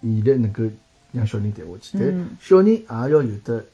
[0.00, 0.62] 毅力，能够
[1.12, 3.64] 让小人弹下去，但嗯小人也要有得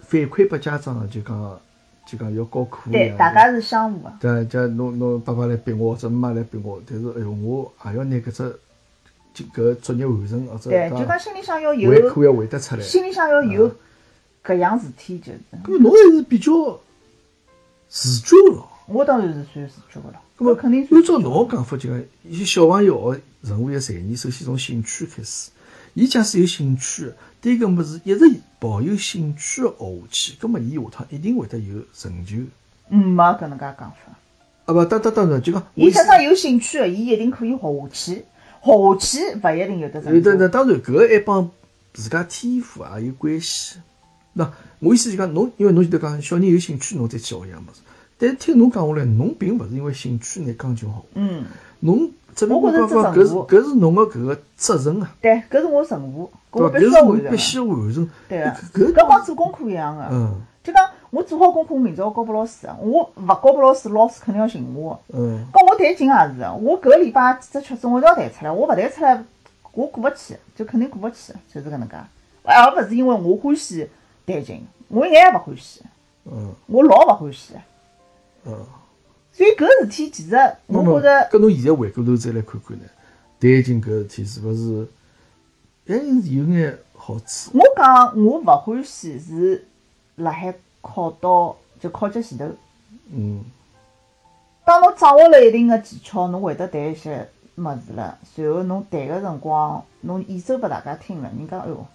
[0.00, 1.60] 反馈拨家长的，就讲
[2.04, 4.12] 就讲要教课对，呀大家是相互个。
[4.20, 8.58] 对，叫侬侬爸爸来逼我，或者妈妈来逼我，但是哎哟，我也要拿搿只
[9.32, 12.82] 就搿作业完成，或者对，就讲心里向要回有，课要回得出来。
[12.82, 13.74] 心里向要有
[14.44, 15.38] 搿样事体，就是。
[15.64, 16.52] 搿侬还是比较
[17.92, 18.68] 自觉个咯。
[18.86, 25.50] 我当然是算自觉个了，搿么肯定是按照侬个讲法，就讲一些小朋友学任何一个才艺，首先从兴趣开始。
[25.92, 32.36] 伊假使有兴趣，对搿物事一直抱有兴趣个学下去，葛末伊下趟一定会得有成就。
[32.88, 34.16] 嗯没搿能介讲法。
[34.64, 38.24] 啊不，当当当然就讲，伊身上有兴趣个，伊一定可以学下去，
[38.62, 40.48] 学下去勿一定有得成有的那就。
[40.48, 41.50] 当然搿个还帮
[41.92, 43.76] 自家天赋也有关系。
[44.34, 47.80] 那我意思就讲，侬因为侬前头讲小人有兴趣，侬再去学一样物事。
[48.18, 51.44] 但是听侬讲下来，侬并勿是因为兴趣拿钢琴学，嗯，
[51.80, 56.30] 侬只不过讲讲搿是搿是侬个搿个责任啊，对，搿是我任务？
[56.52, 57.30] 我必须要完成。
[57.30, 58.10] 必须完成。
[58.28, 58.38] 对
[58.72, 60.06] 个，搿搿帮做功课一样个。
[60.10, 65.18] 嗯就讲我做好功课，明朝我交拨老师，我勿交拨老师，老师肯定要寻我个。
[65.18, 69.24] 嗯搿我弹琴也是个，我搿个礼拜几只曲子我一定要弹出来，我勿弹出来，
[69.72, 71.96] 我过勿去，就肯定过勿去，就是搿能介。
[72.44, 73.88] 而勿是因为我欢喜
[74.34, 75.82] 弹琴，我一眼也勿欢喜，
[76.24, 77.54] 嗯我老勿欢喜。
[78.44, 78.64] 嗯。
[79.34, 82.84] 所以搿事体其实我觉着，搿侬现在回过头再来看看呢，
[83.40, 84.86] 弹琴搿事体是勿是
[85.86, 87.50] 还是有眼好处？
[87.54, 89.66] 我讲我勿欢喜是
[90.16, 92.46] 辣海考到就考级前头，
[93.10, 93.42] 嗯
[94.66, 97.26] 当侬掌握了一定个技巧，侬会得弹一些
[97.56, 101.86] 物事了，随后侬弹个辰光，侬演奏拨大家听了，人家哎哟，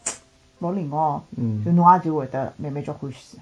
[0.59, 3.37] 老灵哦，嗯就侬也就会得慢慢叫欢喜。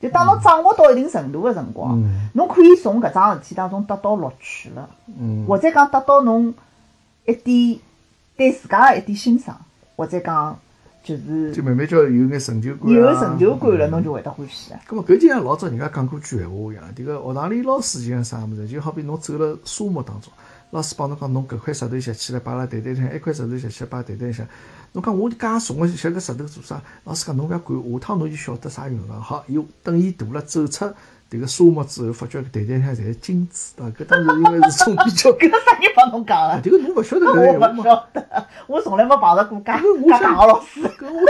[0.00, 6.52] 就当侬掌握到一定程度个辰光嗯，侬可以从搿桩事体当中得到乐趣了，嗯，或者讲得到侬
[7.24, 7.78] 一点
[8.36, 9.58] 对自家个一点欣赏，
[9.96, 10.58] 或者讲
[11.02, 12.92] 就是就慢慢叫有眼成就感啊。
[12.92, 14.80] 有成就感了，嗯侬就会得欢喜啊。
[14.86, 20.30] 咁么搿就像老早人家讲过句闲话一样，迭个学堂里老师就像啥物事，就好比侬走了沙漠当中，
[20.72, 24.46] 老师帮侬讲侬搿块石头拾起来摆辣台台上，一块石头拾起来摆台台上，
[24.94, 26.80] 侬讲我介重个拾个石头做啥？
[27.02, 29.20] 老师讲侬勿要管，下趟侬就晓得啥用场。
[29.20, 30.84] 好，伊等伊大了走出
[31.28, 36.62] 迭个沙漠之后，发觉搿台台上侪是金子，啊，搿当然因为是种比较搿啥人帮侬讲个？
[36.62, 37.82] 迭个侬勿晓得 搿我勿？
[37.82, 40.80] 晓得，我从来没碰着过介搿我想介讲个老师。
[40.80, 41.20] 搿我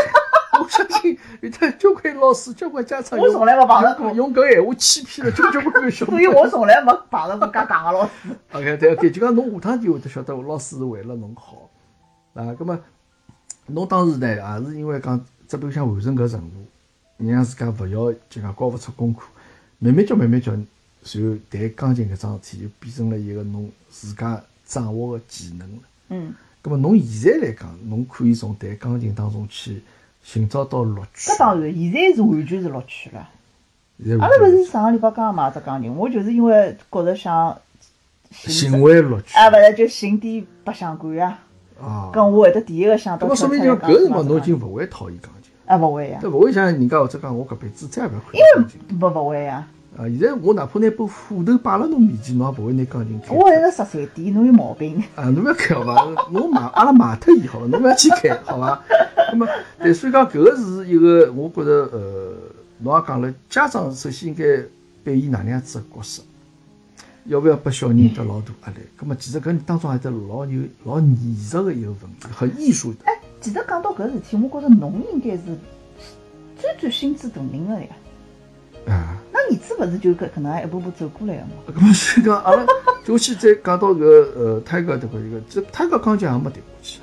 [0.60, 6.30] 我相信有得交关老师、交关家长用我从来没碰着过用搿闲话欺骗了交交关关小朋友。
[6.30, 8.12] 所 以我从来没碰着过介讲个老师。
[8.52, 11.70] OK，对 OK，就讲侬下趟就会得晓得老师是为了侬好
[12.34, 12.52] 啊。
[12.58, 12.78] 葛么
[13.66, 19.22] 侬当时呢也是因为讲只边想完成搿任务，让自家勿要就讲交勿出功课，
[19.78, 25.82] 慢慢叫慢慢叫，然后弹钢琴搿桩事体就变成了一个侬自家掌握个技能了。
[26.08, 29.82] 嗯，葛末侬现在来讲，侬可以从弹钢琴当中去
[30.22, 31.30] 寻找到乐趣。
[31.30, 33.28] 搿当然，现在是完全是乐趣了。
[34.02, 37.56] 现在阿拉勿是上个礼拜刚买只钢琴，我就是因为觉着想
[38.30, 41.38] 寻寻回乐趣啊，勿是就寻点白相感呀。
[41.82, 42.10] 啊。
[42.12, 48.80] 跟我会得第一个想到葛么说明讲搿个辰光侬已经勿会讨厌钢琴，啊勿会呀，但勿会像人家或者讲我搿辈子再也勿要看因为钢琴。
[49.00, 49.66] 勿勿会呀。
[49.96, 53.32] 啊，现在我哪怕拿把斧头摆辣侬面前，侬也勿会拿钢琴开。
[53.32, 55.00] 我是个十三点，侬有毛病。
[55.14, 56.08] 啊，侬勿要开好伐？
[56.32, 57.66] 侬卖阿拉卖脱伊好伐？
[57.66, 58.82] 侬勿要去开好伐？
[59.30, 59.46] 那么，
[59.78, 62.32] 对，所以讲搿个是一个，我觉着呃，
[62.78, 64.44] 侬也讲了，家长首先应该
[65.04, 66.22] 扮演哪能样子个角色，
[67.26, 68.80] 要勿要拨小人得老大压力？
[69.00, 72.98] 咁么，其实搿当中还得老有老艺术个一个问题，很艺术的。
[73.06, 75.42] 哎，其实讲到搿事体，我觉着侬应该是
[76.58, 77.86] 最最心知肚明个呀。
[78.86, 81.50] 啊，那儿子勿是就搿搿能样一步步走过来个嘛？
[81.68, 82.66] 搿么所以讲，阿拉
[83.02, 84.04] 就去再讲到搿
[84.36, 87.00] 呃，泰戈迭个一个，这泰戈钢琴也没弹过去，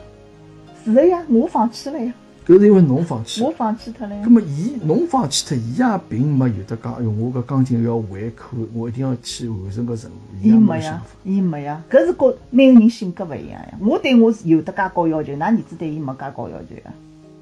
[0.85, 2.13] 是的呀，我放弃了呀，
[2.45, 3.55] 搿是因为侬放弃我了。
[3.55, 4.29] 放弃脱了呀咁。
[4.29, 13.73] 么，伊侬放弃脱，伊也并没有得讲，哎哟，我搿钢琴要还口，我一定要去完成搿任务，伊没呀伊没呀，搿是个每个人性格勿一样呀。
[13.79, 16.91] 我对我是有得介高要求，㑚儿子对伊没介高要求呀。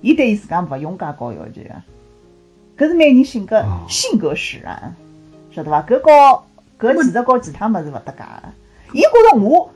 [0.02, 1.84] 伊对伊自家勿用介高要求呀。
[2.78, 4.94] 搿是每个人性格、哦性格使然，
[5.52, 5.82] 晓得伐？
[5.84, 6.46] 搿高
[6.78, 8.50] 搿其实和其他物事勿搭界个。
[8.94, 9.70] 伊觉着我，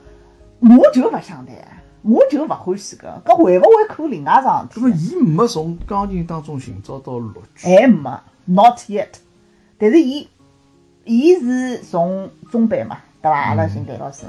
[0.59, 1.55] 我就勿想弹，
[2.03, 7.67] 我就勿欢喜搿，搿会勿会可另外桩事搿么，伊没从钢琴当中寻找到乐趣。
[7.67, 8.11] 还没
[8.45, 9.07] ，not yet。
[9.77, 10.27] 但是伊，
[11.05, 13.37] 伊是从中班嘛，对伐？
[13.37, 14.25] 阿拉寻谭老师，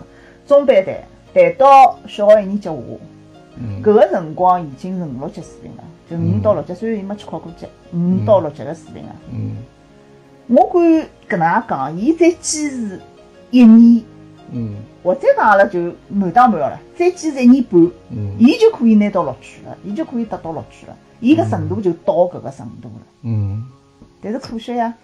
[0.46, 0.94] 中班弹，
[1.34, 2.74] 弹到小学一年级下。
[3.56, 9.14] 嗯，搿个辰光已经是五六级水平了，就五到六级，虽然伊没去考过级，五到六级个水平啊。
[9.32, 9.56] 嗯
[10.46, 10.82] 我敢
[11.28, 13.00] 搿能样讲，伊再坚持
[13.50, 14.04] 一年，
[14.52, 23.06] 嗯或者讲阿拉就满打满了，再坚持一年半，嗯伊就可以拿到录取了，伊就可以得到录取了，伊个程度就到搿个程度了。
[23.22, 23.64] 嗯，
[24.20, 24.94] 但是可惜呀，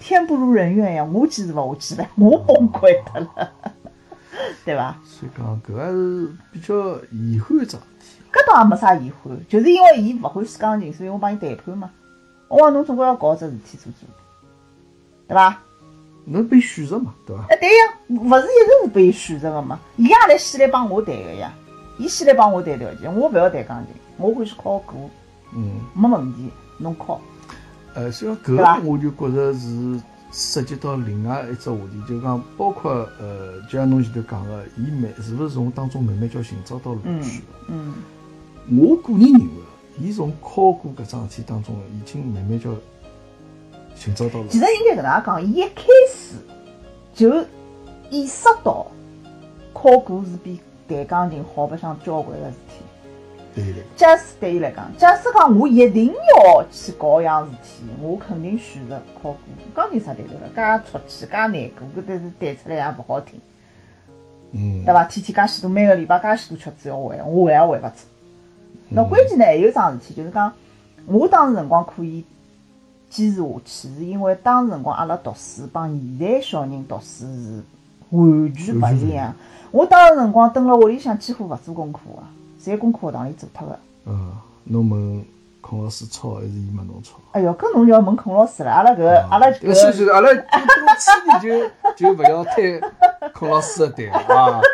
[0.00, 3.50] 天不如人愿呀，我坚持勿下去了，我 崩溃脱了，
[4.64, 4.96] 对伐？
[5.04, 6.74] 所以讲搿个是比较
[7.10, 8.22] 遗憾一桩事体。
[8.32, 11.90] 搿倒也没啥遗憾，就是因为伊勿欢喜钢琴，所以我帮伊谈判嘛。
[12.48, 14.08] 我讲侬总归要搞只事体做做，
[15.28, 15.58] 对伐？
[16.24, 17.44] 侬被选择嘛，对伐？
[17.48, 21.52] 哎，对呀，勿是一直是被伊选择个嘛，伊也来先来帮我谈个呀，
[21.98, 24.94] 伊先来帮我谈条件，我勿要弹钢琴，我欢喜考歌，
[25.54, 27.20] 嗯，没问题，侬考。
[27.94, 30.00] 呃，所以讲搿个我就觉着是
[30.32, 37.42] 涉及到另外一只话题，就讲包括呃，就像侬前头讲个，伊慢是勿是从当中慢慢叫寻找到乐嗯趣？
[37.68, 37.94] 嗯，
[38.70, 39.48] 我个人认为，
[39.98, 42.70] 伊从考过搿桩事体当中，已经慢慢叫
[43.94, 44.58] 寻找到了其。
[44.58, 46.36] 实应该搿能样讲，伊一开始
[47.14, 47.44] 就
[48.10, 48.86] 意识到
[49.72, 52.84] 考歌是比弹钢琴好白相交关个事体。
[53.54, 59.38] 对的，假使对伊来讲，假使讲我一定要去搞一样事体，我肯定选择考歌。
[59.74, 60.48] 钢琴啥弹头了，
[60.80, 63.38] 介出气，介难过，搿但是弹出来也勿好听，
[64.52, 65.04] 嗯，对伐？
[65.04, 68.06] 天天介许多，每个礼拜介许多曲子要会，我会也会勿出。
[68.88, 70.50] 那关键呢，还有桩事体，就是讲，
[71.04, 72.24] 我当时辰光可以
[73.12, 77.62] 坚持下去，是因为当时辰光阿拉读书帮现在小人读书是
[78.10, 79.34] 完全勿一样。
[79.70, 82.22] 我当时辰光蹲辣屋里向几乎勿做功课个，
[82.72, 83.78] 侪功课学堂里做脱个。
[84.06, 84.32] 嗯，
[84.64, 85.24] 侬问
[85.62, 87.16] 孔老师抄还是伊问侬抄？
[87.30, 88.70] 哎哟，搿侬就要问孔老师了。
[88.70, 90.42] 阿拉搿阿拉搿是搿是阿拉多
[90.98, 92.78] 次你就 就勿要推
[93.32, 94.60] 孔老师的单啊。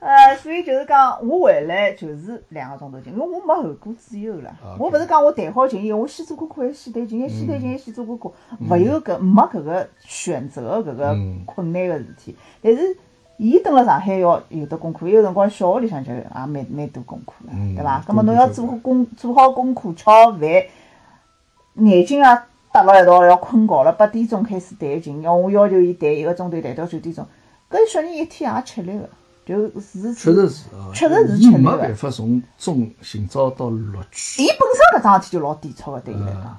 [0.00, 4.54] 呃，所以就是讲，我回来就是两个钟头琴，因为我没后顾之忧了。
[4.78, 8.30] 我勿是讲我弹好琴以后，我先做功课，还先弹琴，还先弹琴，还先做功课，
[8.70, 12.36] 勿有搿没搿个选择搿个嗯困难个事体。
[12.62, 12.96] 但是，
[13.36, 18.02] 伊蹲辣上海要有得功课，有辰光小学里向就也蛮蛮多功课了，嗯对伐？
[18.06, 22.24] 葛末侬要做好功做好功课，吃好饭，眼睛也
[22.70, 27.26] 搭辣一道，要困觉了，八点钟开始弹琴，要我要求伊弹一个钟头，弹到九点钟。
[27.68, 29.08] 搿小人一天也吃力个，
[29.44, 34.44] 就是确实是啊，确实是吃力的没办法从中寻找到乐趣。
[34.44, 36.56] 伊本身搿桩事体就老抵触个，对伊来讲，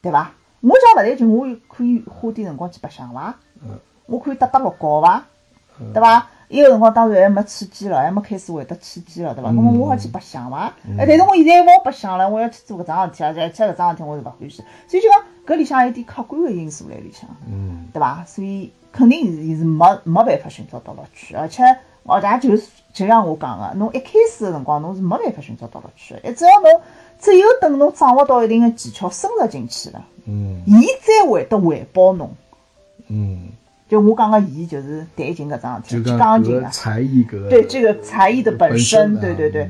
[0.00, 0.30] 对伐？
[0.60, 3.34] 我讲勿弹琴，我可以花点辰光去白相伐？
[3.64, 3.70] 嗯
[4.06, 5.24] 我可以搭搭乐高伐？
[5.92, 6.26] 对伐？
[6.48, 9.50] 伊个辰光当然还没起机了，还没开始会得起机了，对伐？
[9.50, 10.72] 嗯那么我好去白相伐？
[10.98, 17.30] 哎，但是我现在勿好白相了，我要去做搿桩事体，而且而且搿桩事体我是勿欢喜，所以就讲搿里向有点客观个因素辣里向。
[17.46, 18.24] 嗯，对伐？
[18.26, 21.62] 所以肯定是伊是没没办法寻找到乐趣，而且
[22.04, 26.80] 而且就是就像我讲个，侬一开始个辰光侬是没办法寻找到乐趣的，只要侬
[27.20, 32.28] 只有等侬掌握到一定个技巧，深入进去了，嗯伊再会得回报侬。
[33.06, 33.48] 嗯，
[33.90, 39.68] 就我讲个伊就是弹琴搿桩事体，钢琴啊，才艺搿个对这个才艺的本身，对对对，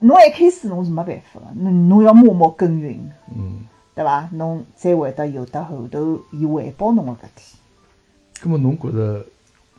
[0.00, 2.98] 侬一开始侬是没办法个，侬侬要默默耕耘，
[3.32, 4.28] 嗯，对伐？
[4.32, 8.42] 侬才会得有得后头伊回报侬个搿天。
[8.42, 9.24] 咁么侬觉着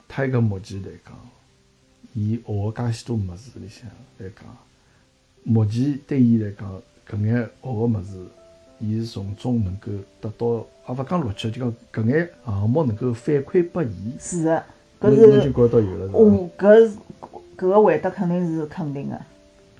[0.07, 1.13] 他一个目前来讲，
[2.13, 4.45] 伊学个介许多物事里向来讲，
[5.43, 8.25] 目前对伊来讲，搿眼学个物事，
[8.79, 14.63] 伊是从中能够得到，也勿讲乐趣，就讲搿眼项目能够反馈拨伊，是的，
[14.99, 16.13] 搿是侬就是觉得有了是
[16.57, 16.97] 搿是
[17.57, 19.19] 搿个回答肯定是肯定个，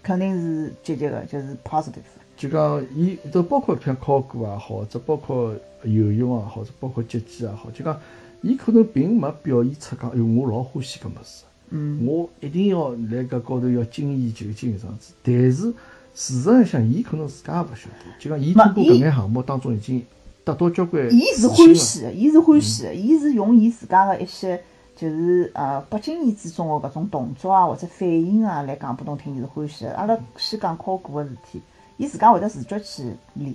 [0.02, 2.02] 肯定是积极个，就是 positive。
[2.36, 8.00] 就讲伊都包括像考古也好，或者包括游泳也好，包括击剑也好，就讲
[8.42, 15.14] 伊可能并没表现出讲，哎哟，我老欢喜搿物事，嗯，我一定要辣搿高头要精益求精搿样子。
[15.24, 15.74] 但是
[16.20, 20.04] 事实上向，伊可能自家也勿晓得，就讲伊没通过搿眼项目当中已经
[20.44, 24.60] 得到交关伊是欢喜的，伊是欢喜的，伊是用伊自家个一些
[24.96, 29.96] 就是呃不经意之中个搿种动作啊或者反应啊来讲拨侬听，伊是欢喜的。
[29.96, 31.62] 阿拉先讲考古个事体，
[31.98, 33.54] 伊自家会得自觉去练，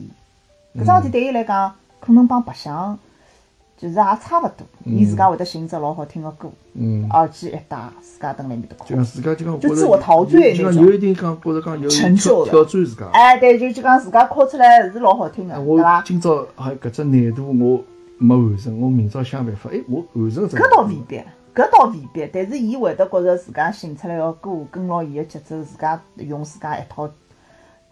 [0.76, 2.96] 搿桩事体对伊来讲可能帮白相
[3.82, 4.64] 就是也差勿多。
[4.84, 9.04] 伊自家会得寻只老好听个歌，嗯，耳机一戴，自家蹲辣埃面搭就讲。
[9.04, 13.06] 自家就讲就自我陶醉就那种讲有一定讲觉着讲有成就的挑挑战自家。
[13.12, 16.02] 哎，对，就就讲自家敲出来是老好听个，哎对伐？
[16.02, 17.82] 今朝还搿只难度我
[18.18, 20.56] 没完成，我明朝想办法，哎，我完成个。
[20.56, 21.16] 搿倒未必，
[21.52, 27.10] 搿倒未必，但是伊会得觉着自家寻出来个歌跟牢伊个节奏，自家用自家一套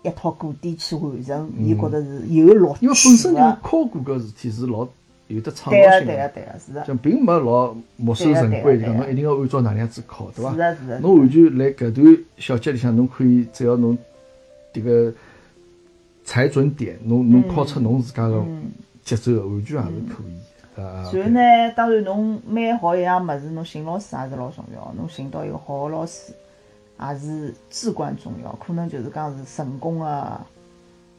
[0.03, 3.59] 一套鼓点去完成，伊觉着是有乐趣因为本身就个。
[3.61, 4.87] 考古搿事体是老
[5.31, 10.57] 有的创造性对个，的，对个，是的，像并没老墨守成规，就讲侬一定要按照哪能样子考，对伐是？
[10.59, 10.99] 的，是的。
[10.99, 13.97] 侬完全辣搿段小节里向，侬可以只要侬
[14.75, 15.13] 迭个
[16.25, 18.73] 踩准点，侬侬考出侬自家个嗯，
[19.05, 20.37] 节奏，完全也是可以
[20.77, 21.09] 的啊。
[21.13, 21.41] 然后呢，
[21.77, 26.33] 当然侬蛮好一样物事，侬寻老师也是老重要，侬寻到一个好个老师
[27.01, 30.41] 也是至关重要，可能就是讲是成功个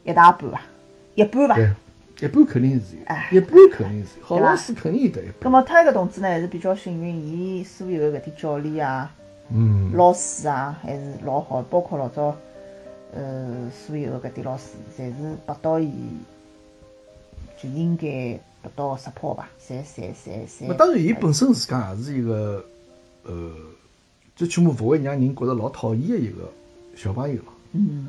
[0.04, 0.60] 一大半伐，
[1.14, 1.56] 一半伐。
[2.16, 3.28] 对，一半肯定是哎。
[3.32, 5.50] 有，一半肯定是有好老师肯定有得一咁般。
[5.52, 9.14] 么他一个同志呢，还是比较幸运，伊所有的搿点教练啊、
[9.50, 12.36] 嗯，老师啊，还是老好，包括老早，
[13.14, 14.64] 呃，所有的搿点老师，
[14.96, 15.92] 侪是拨到伊
[17.60, 20.66] 就应该得到 support 吧，侪侪侪侪。
[20.68, 22.64] 那当然，伊本身自家也是一个
[23.24, 23.52] 呃，
[24.34, 26.50] 最起码勿会让人觉着老讨厌的一个
[26.96, 27.36] 小朋友。
[27.36, 28.08] 了，嗯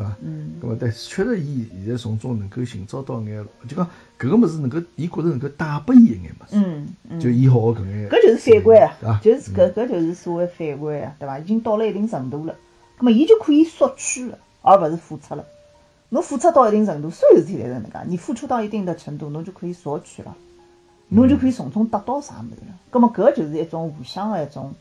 [0.00, 0.16] 对伐？
[0.22, 3.86] 嗯咁么，但是确实伊现在从中能够寻找到眼，就讲
[4.18, 11.38] 搿个物事能够，伊觉着能够带拨伊一眼物事，嗯嗯，就伊好个搿眼，搿就是反馈啊，就是搿搿就是所谓反馈啊，对伐？
[11.38, 12.54] 已经到了一定程度了，
[12.98, 15.44] 葛么伊就可以索取了，而勿是付出了。
[16.12, 20.36] 侬付出到一定程度，所有事体侪是搿能介，你付出到一定的程度，侬就可以索取了，
[21.08, 22.74] 侬就可以从中得到啥物事了。
[22.90, 24.74] 葛么搿就是一种互相的一种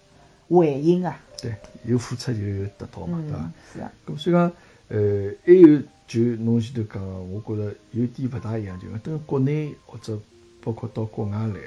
[0.50, 1.54] 回应啊，对，
[1.86, 4.52] 有付出就有得到嘛，对伐嗯？，是啊，咁所以讲，
[4.90, 10.20] 呃，还有就侬前头讲个，我觉着有点勿大一样，就讲等国内或者
[10.62, 11.60] 包括到国外来，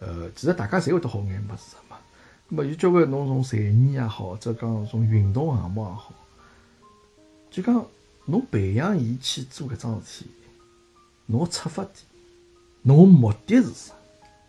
[0.00, 1.96] 呃，其实大家侪会得好眼物事嘛。
[2.50, 6.12] 咁么有交关侬从才艺也好，或者讲从运动项目也好，
[7.50, 7.86] 就讲
[8.26, 10.30] 侬培养伊去做搿桩事体，
[11.24, 11.94] 侬个出发点，
[12.82, 13.94] 侬个目的是啥？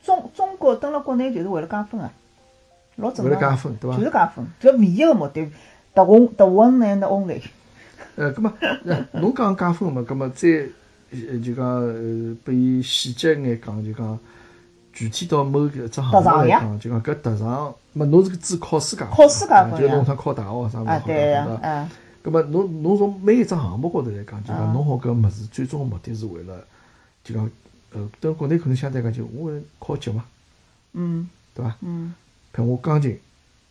[0.04, 2.12] 中中国登了国内就是为了加分啊，
[2.98, 4.04] 老正常为了加分，对伐就？
[4.04, 5.50] 是加分，就唯一个目的
[5.94, 7.42] ，the one the one and only。
[8.16, 8.54] 呃，咁么，
[8.86, 10.66] 呃侬讲加分嘛，咁么再
[11.12, 14.20] 呃就讲呃，拨伊细节眼讲，就讲
[14.94, 21.60] 具体到某个只项目来讲，就讲搿特长，么侬是个只考试加分，考试加分啊就呀侬趟考大学啥物事啊，好对伐？
[21.64, 21.90] 嗯，
[22.24, 26.64] 咁么侬侬从每一只项目高头来讲，就啊讲弄好搿物事最终个目的是为了，
[27.24, 27.50] 就讲
[27.94, 30.26] 呃，等国内可能相对来讲就我考级嘛，
[30.94, 31.76] 嗯对伐？
[31.82, 32.14] 嗯
[32.56, 33.18] 譬如我钢琴，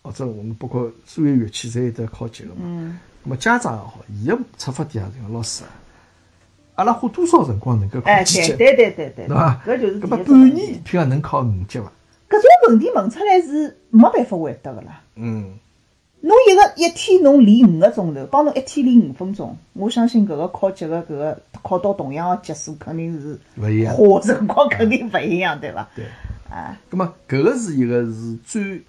[0.02, 2.60] 或者我们包括所有乐器侪有得考级个嘛。
[2.64, 5.70] 嗯，咁么家长也好，伊个出发点也是讲老师啊，
[6.74, 9.62] 阿拉花多少辰光能够考哎，几级，对对对对对，对伐？
[9.66, 11.92] 搿就是搿么半年，譬如讲能考五级伐？
[12.28, 15.00] 搿种问题问出来是没办法回答个啦。
[15.14, 15.52] 嗯，
[16.22, 23.94] 侬一个一天侬练五个钟头，帮侬一天练五分钟，我相信搿个考级个搿个考到同样个级数，肯定是勿一样。
[23.94, 25.88] 花辰光肯定勿一样，对伐？
[25.94, 26.06] 对。
[26.50, 28.82] 啊，咁么搿个是一个是最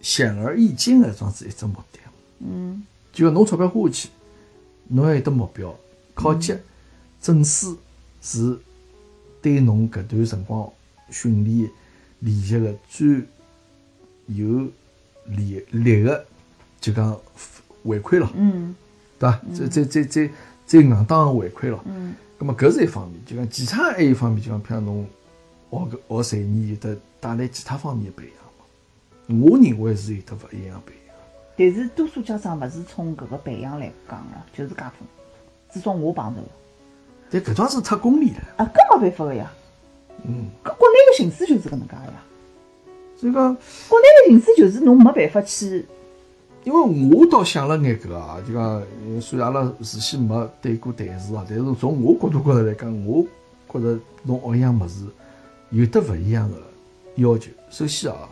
[0.00, 2.00] 显而易见个桩子一只目的。
[2.40, 2.84] 嗯
[3.16, 4.08] 就讲侬钞票花下去，
[4.88, 5.74] 侬要有得目标，
[6.12, 6.54] 考级、
[7.18, 7.78] 证书
[8.20, 8.58] 是
[9.40, 10.70] 对侬搿段辰光
[11.10, 11.70] 训练
[12.20, 13.22] 练习个最
[14.26, 14.68] 有
[15.24, 16.26] 利利个，
[16.78, 17.18] 就讲
[17.82, 18.76] 回馈咯，嗯
[19.18, 19.40] 对伐？
[19.54, 20.30] 最最最最
[20.66, 21.80] 最硬当个回馈咯。
[21.86, 25.06] 嗯咁么搿是一方面，就讲其他还有一方面，就讲譬如侬
[25.70, 29.48] 学搿学才艺有得带来其他方面的培养嘛。
[29.48, 31.05] 我认为是有得勿一样培养。
[31.56, 35.06] 但是多数家长勿是从搿个培养来讲个，就是加分。
[35.70, 36.48] 至少我碰着个。
[37.30, 39.50] 但搿桩事太功利了，啊，搿没办法个呀。
[40.24, 42.22] 嗯，搿国内个形势就是搿能介个呀。
[43.16, 43.56] 所以讲。
[43.88, 45.86] 国内个形势就是侬没办法去，
[46.64, 53.26] 因为我倒想了眼搿个啊，就讲呃虽然阿拉事先没对过台词啊，但是从我角度高头来讲，我
[53.72, 55.04] 觉着侬学一样物事
[55.70, 56.56] 有得勿一样个
[57.16, 57.50] 要求。
[57.70, 58.28] 首先啊，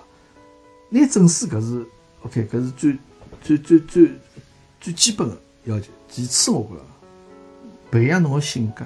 [0.91, 1.87] 拿证书搿是
[2.23, 2.97] OK，搿是最
[3.45, 4.11] 最最最
[4.81, 5.93] 最基本的要求。
[6.09, 6.81] 其次，我觉着
[7.91, 8.85] 培养侬个性格，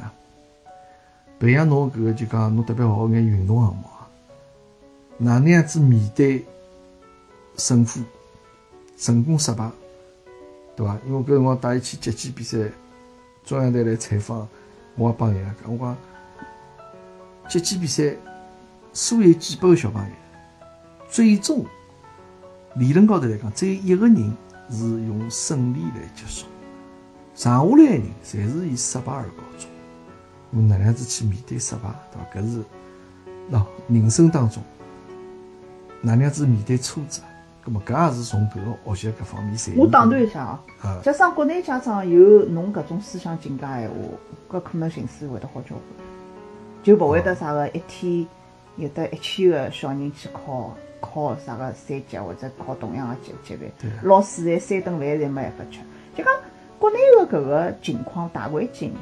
[1.38, 4.08] 培养侬搿个就讲侬特别学眼运动项目啊，
[5.16, 6.44] 哪能样子面对
[7.56, 8.02] 胜负。
[9.00, 9.70] 成功失败，
[10.74, 10.98] 对伐？
[11.06, 12.58] 因为搿辰光带伊去击剑比赛，
[13.44, 14.48] 中央台来采访，
[14.96, 15.96] 我也帮伊拉讲，我讲
[17.48, 18.16] 击剑比赛，
[18.92, 20.10] 所有几百个小朋友，
[21.08, 21.64] 最终
[22.74, 24.36] 理论高头来讲，只有一个人
[24.70, 26.46] 是用胜利来结束，
[27.34, 29.68] 剩下来的人侪是以失败而告终。
[30.50, 32.40] 侬哪能样子去面对失败，对伐？
[32.40, 32.64] 搿是
[33.50, 34.62] 喏，人生当中
[36.00, 37.20] 哪能样子面对挫折？
[37.62, 39.58] 葛末搿也是从搿个学习搿方面。
[39.76, 40.64] 我打断一下啊。
[40.80, 45.82] 啊，假使国内家长有侬搿种思想境界闲话，搿可能形势会得好交关，
[46.82, 48.26] 就勿会得啥个一天
[48.76, 55.78] 有得一千个小人去考考啥个三级或者考同样个级级别对，老师侪三顿饭侪没办法吃。
[56.16, 56.32] 就讲
[56.78, 58.92] 国内的搿个情况大环境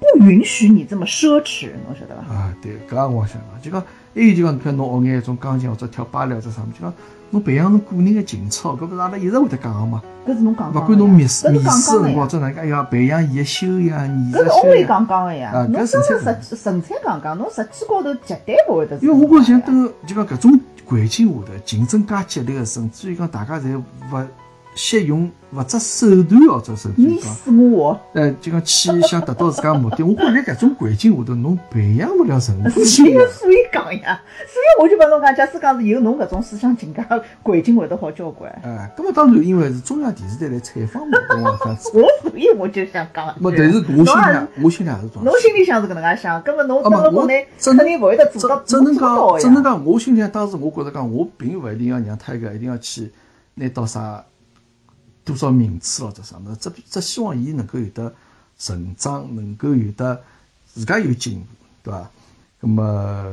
[0.00, 2.34] 不允许你这么奢侈，侬晓得伐？
[2.34, 3.80] 啊，对，搿也我想讲，就讲
[4.14, 6.92] 还有就讲，譬如侬学眼一种钢琴或者跳芭蕾或者啥物事，就讲
[7.32, 10.02] 侬培养侬个人个情操，搿勿是阿拉一直会得讲个嘛。
[10.26, 11.90] 搿是侬讲勿管侬面试面试。
[11.90, 14.88] 辰光，怎能介，要，培养伊个修养、艺术搿是修 only 养。
[14.88, 23.82] 讲讲个呀啊，侬搿真纯粹个实纯粹讲讲，侬实际高头绝对勿会得是因为我觉着像等就讲搿种环境下头，竞争介激烈个，甚至于讲大家侪勿
[24.74, 27.32] 惜用勿择手段或者甚至于你讲。
[27.32, 28.00] 死我活。
[28.14, 33.22] 呃，就讲去想达到自家目的，我觉着在搿种环境下头，侬培养勿了任何所修养。
[33.22, 37.02] 以所以讲呀，所以我就帮侬讲，假使讲是有侬搿种思想境界，
[37.42, 38.50] 环境会得好交关。
[38.62, 41.12] 哎，葛么当然，因为是中央电视台来采访我。
[41.92, 45.24] 我所以我就想讲但是我心里我心里也是装。
[45.24, 53.10] 侬心里想是搿能介想，搿么侬啊么，蹲辣国内肯定勿会得做到只只能讲，只能讲，我心里当时我觉着讲，我并勿一定要让泰戈一定要去
[53.54, 54.24] 拿到啥
[55.24, 58.12] 多少名次咯，这啥么，只只希望伊能够有得
[58.58, 60.20] 成长，能够有得
[60.66, 61.46] 自家有进步，
[61.84, 62.10] 对伐？
[62.60, 63.24] 那么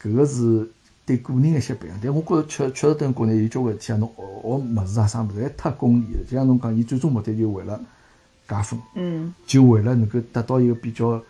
[0.00, 0.66] 搿个是
[1.04, 6.24] 对个人的一些培养，但我觉着确确实等国内有交关事体啊，侬学学物事啊啥物事，还太功利了。
[6.24, 7.78] 就像侬讲，伊最终目的就为了
[8.48, 8.80] 加分。
[8.94, 11.22] 嗯，就为了能够达到一个比较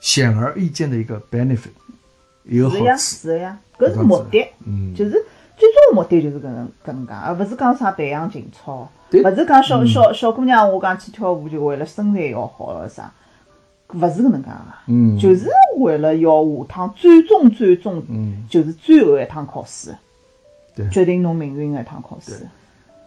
[0.00, 1.70] 显而易见的一个 benefit，
[2.44, 3.02] 一个好是呀，处。
[3.02, 5.24] 是的呀，搿是目的，嗯，就是
[5.60, 13.12] 最终的目的就是搿能搿能介，而勿是讲啥培养情操，勿是讲小嗯小小姑娘我讲去跳舞就为了身材要好了啥，
[13.92, 14.56] 勿是搿能介个。
[14.86, 19.94] 嗯，就是为了要下趟最终最终，嗯就是最后一趟考试，
[20.74, 22.46] 对决定侬命运个一趟考试。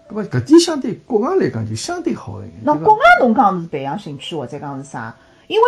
[0.07, 2.53] 搿么搿点相对国外来讲就相对好一点。
[2.63, 5.15] 那国外侬讲是培养兴趣或者讲是啥？
[5.47, 5.63] 因为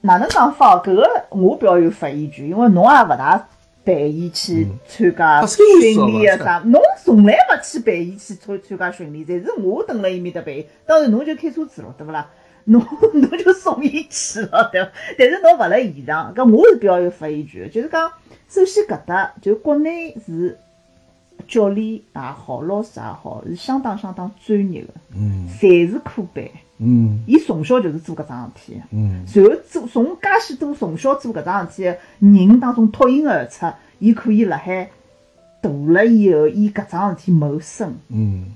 [0.00, 0.76] 哪能讲法？
[0.78, 3.46] 搿个我表有发言权，因为侬也勿大
[3.84, 5.94] 陪伊去参加训练
[6.32, 10.66] 是个啥，侬从来勿去陪伊去参参加训练，侪是我蹲辣伊面搭陪伊。
[10.86, 12.30] 当然侬就开车子咯，对勿啦？
[12.64, 12.80] 侬
[13.12, 14.90] 侬就送伊去了，对伐？
[15.18, 18.08] 但是侬勿辣现场，搿我是比较有发言权的，就是讲，
[18.48, 20.56] 首先搿搭就国内是
[21.48, 26.44] 教练也好，老师也好，是相当相当专业的，嗯侪是科班。
[26.84, 28.80] 嗯伊从小就是做搿桩事体的。
[28.90, 29.24] 嗯。
[29.32, 34.90] 然后做从介许多从小做搿桩事体的人当中脱颖而出，伊可以辣海
[35.60, 38.46] 大了以后，以搿桩事体谋生，嗯，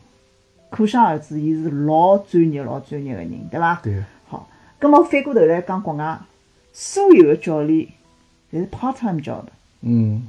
[0.71, 3.81] 可想而知，伊是老专业、老专业个人，对伐？
[3.83, 4.49] 对，好，
[4.81, 6.19] 葛么反过头来讲，国外
[6.73, 7.87] 所有的教练
[8.53, 9.45] 侪是 part time job，
[9.83, 10.29] 嗯，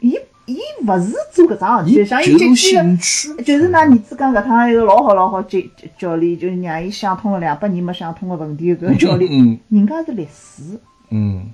[0.00, 0.16] 伊
[0.46, 5.58] 伊勿是做搿桩事体的，像伊就是进去兴趣，就是㑚儿子讲搿趟一个老好老好教
[5.98, 9.58] 教练，就是让伊想通了两百年没想通个问题搿个教练，嗯。
[9.70, 10.78] 人家是律师。
[11.10, 11.50] 嗯。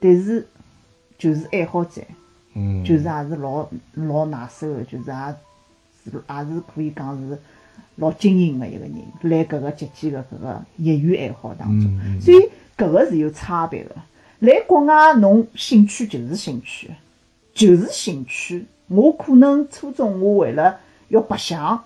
[0.00, 0.46] 但是
[1.16, 2.02] 就是爱好者，
[2.54, 5.34] 嗯，就是也是老老拿手个，就是也
[6.04, 7.38] 是也是可以讲是
[7.96, 13.94] 老精英个一个人，辣搿个击剑个搿个业余爱好当中，所以搿个是有差别的。
[14.40, 16.90] 辣国外，侬兴趣就是兴趣，
[17.54, 18.66] 就是兴趣。
[18.88, 20.78] 我可能初中我为了
[21.08, 21.82] 要白相，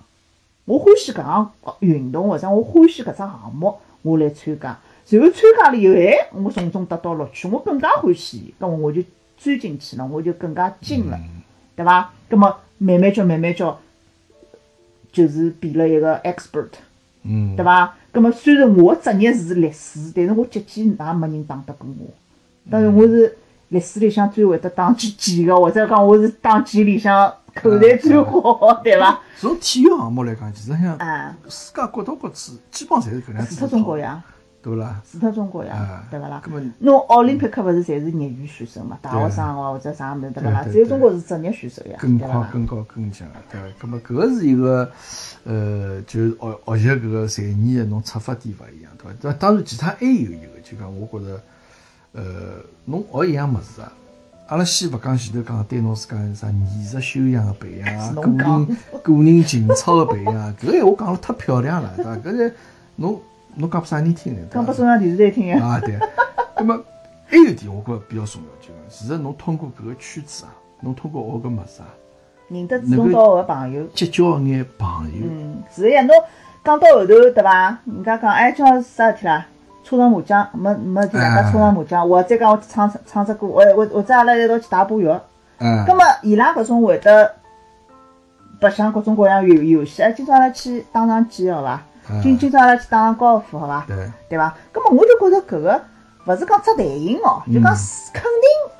[0.65, 4.77] 我欢喜搿项运动或者我欢喜搿只项目，我来参加。
[5.09, 9.01] 然后参加了以后，哎，我从中得到乐趣，我更加欢喜，咁么我就
[9.37, 11.19] 钻进去了，我就更加精了，
[11.75, 12.13] 对伐？
[12.29, 13.79] 咁么慢慢叫慢慢叫，
[15.11, 16.67] 就是变了一个 expert，
[17.23, 17.97] 嗯，对伐？
[18.13, 22.05] 咁么虽然我职业是律师，但是我接剑也没人打得过我。
[22.69, 23.35] 当然我是
[23.69, 29.19] 律师里向最会得打击剑个，或者讲我是打剑里向口才最好，对伐？
[29.39, 34.23] 从体育项目来讲，其实像啊，世界各到各处基本上侪是搿能样子除脱中国呀，
[34.61, 35.01] 对勿啦？
[35.09, 36.41] 除脱中国呀啊，对勿啦？
[36.79, 38.97] 侬奥林匹克勿是侪是业余选手嘛？
[39.01, 40.63] 大学生哦或者啥物事对勿啦？
[40.71, 42.33] 只有中国是职业选手呀，对更勿啦？
[42.33, 43.67] 好更高更强，对伐？
[43.85, 44.91] 咁么搿个是一个，
[45.45, 49.17] 呃，就是学学习搿个才艺的侬出发点勿一样，对伐？
[49.21, 51.41] 当当然其他还有一个，就讲我觉着，
[52.13, 52.23] 呃，
[52.85, 53.91] 侬学一样物事啊，
[54.47, 62.15] 阿拉先勿讲前头讲对侬自家啥艺术修养个培养啊， 个人个人情操个培养啊， 搿闲话讲了太漂亮了，对伐？
[62.17, 62.55] 搿 是
[62.95, 63.21] 侬
[63.55, 64.39] 侬讲拨啥人听呢？
[64.51, 65.97] 讲拨中央电视台听呀，啊，对。
[66.57, 66.81] 那么
[67.27, 70.51] 还有一点，我觉着比较重要，就是，其实侬通过搿个圈子啊，
[70.81, 71.87] 侬通过学搿物事啊，
[72.49, 73.85] 认得志同道合个朋友。
[73.93, 76.15] 结交眼朋友，嗯，是的呀，侬
[76.63, 77.77] 讲到后头对伐？
[77.85, 79.45] 人家讲哎，今朝是啥事体啦？
[79.89, 82.07] 搓上麻将，没没事体，大家搓上麻将。
[82.07, 85.19] 或者讲我唱唱只歌，或或或者阿拉一道去打把药。
[85.57, 87.33] 嗯，葛么伊拉搿种会得
[88.61, 91.81] 白相各种各样游游戏，哎，今朝阿拉去打场机好伐？
[92.11, 93.83] 嗯今今朝阿拉去打场高尔夫好伐？
[93.87, 93.95] 对，
[94.29, 94.55] 对伐？
[94.71, 95.81] 葛么我就觉着搿个
[96.27, 98.75] 勿是讲只类型哦，就讲是肯定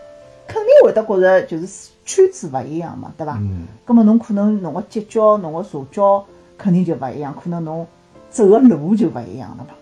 [0.47, 3.34] 肯定会得觉着就是圈子勿一样嘛，对伐？
[3.41, 6.24] 嗯，葛么侬可能侬个结交、侬个社交
[6.55, 7.86] 肯定就勿一样，可能侬
[8.30, 9.74] 走个路就勿一样了嘛，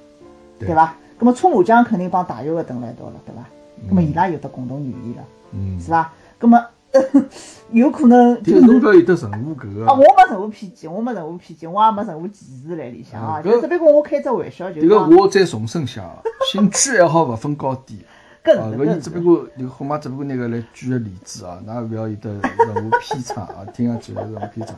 [0.57, 0.75] 对对
[1.18, 1.20] 伐？
[1.20, 3.43] 葛么搓麻将肯定帮大游个等辣一道了，对伐？
[3.89, 6.11] 葛么伊拉有得共同语言了，嗯，是伐？
[6.38, 6.63] 葛么
[7.72, 8.86] 有可能就是侬是。
[8.86, 16.03] 勿要有得任何搿啊，我个，没任何偏见，我没任何偏见，我也没任何歧视辣里向啊，就只不过我开只玩笑，就迭个讲我再重申下，
[16.51, 17.99] 兴趣爱好勿分高低。
[18.05, 18.09] 啊，
[18.43, 19.01] 搿是搿伊搿是。
[19.01, 24.74] 只不过，迭个后妈只不过拿个来举个例子啊，㑚勿要有得任何偏差啊， 听上去有任何偏差。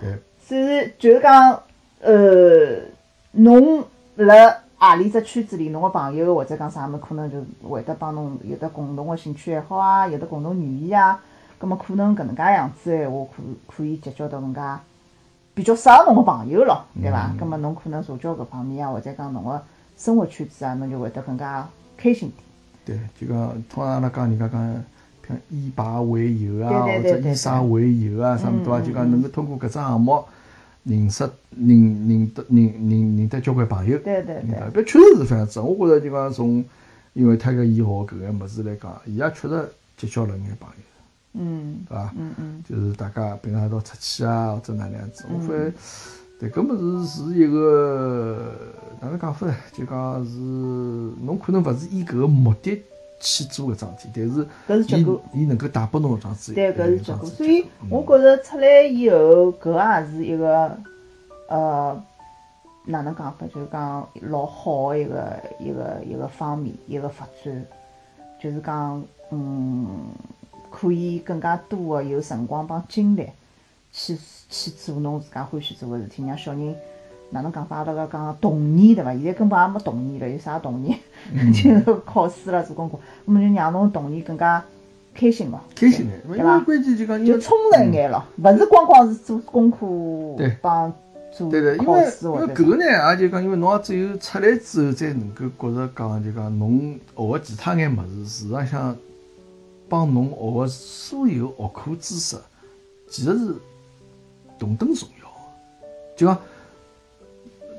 [0.00, 1.62] 对，所以就是讲，
[2.00, 2.80] 呃，
[3.30, 3.84] 侬
[4.16, 11.20] 辣何里只圈子里，侬个朋友或者讲啥物事，可能就会得帮侬有得共同个兴趣爱好啊，有得共同语言啊，
[11.56, 13.42] 葛么可能搿能介样子个闲话，可
[13.76, 14.80] 可以结交到更加
[15.54, 17.32] 比较适合侬个朋友咯，对伐？
[17.38, 19.62] 葛么侬可能社交搿方面啊，或者讲侬个
[19.96, 21.64] 生活圈子啊，侬就会得更加
[21.96, 22.32] 开心
[22.84, 22.98] 点。
[22.98, 23.38] 对，就讲
[23.70, 24.60] 通常阿拉讲人家讲，
[25.28, 30.24] 像以牌为友啊，或对对对对者以啥为友啊，啥物事啊，嗯就讲能够通过搿只项目
[30.84, 31.24] 认识、
[31.56, 33.98] 认认得、认认认得交关朋友。
[33.98, 35.60] 对对对嗯搿确实是这样子。
[35.60, 36.64] 我觉着就讲从，
[37.12, 40.74] 因为他搿伊学搿个物事来讲，伊也确实结交了眼朋友，
[41.34, 42.14] 嗯对伐？
[42.16, 45.74] 嗯嗯，就是大家平常一道出去啊，或者哪能样子，我嗯发现，
[46.40, 48.52] 对，搿物事是一个
[49.00, 49.54] 哪能讲法呢？
[49.72, 52.82] 就讲是侬可能勿是以搿个目的
[53.24, 54.28] 去做搿桩事体，
[54.66, 57.24] 但是伊搿是结果伊能够带拨侬搿桩事体，对，搿是结果。
[57.24, 60.76] 所以嗯我觉着出来以后，搿也是一个
[61.48, 62.04] 呃，
[62.84, 63.46] 哪能讲法？
[63.46, 67.64] 就是讲老好个一个一个一个方面，一个发展，
[68.40, 69.00] 就是讲
[69.30, 69.86] 嗯，
[70.68, 73.28] 可以更加多个有辰光帮精力
[73.92, 74.18] 去
[74.48, 76.74] 去做侬自家欢喜做个事体，让小人。
[77.32, 77.78] 哪能讲法？
[77.78, 79.12] 阿拉个讲童年对伐？
[79.14, 80.98] 现在根本也没童年了，有啥童年？
[81.52, 84.62] 就是考试了，做功课，那么就让侬童年更加
[85.14, 85.62] 开心嘛。
[85.74, 86.60] 开心眼，因为对伐？
[86.60, 89.78] 关键就讲就充实一眼咯，勿是光光是做功课
[90.36, 90.92] 对帮
[91.32, 98.94] 做对对，因考为因为搿个呢，也就讲，因为侬也只有出来之后，才能够觉着讲，就讲侬学个其他眼物事，事实上
[99.88, 102.36] 帮侬学个所有学科知识，
[103.08, 103.54] 其实是
[104.58, 105.32] 同等重要的。
[106.14, 106.38] 就讲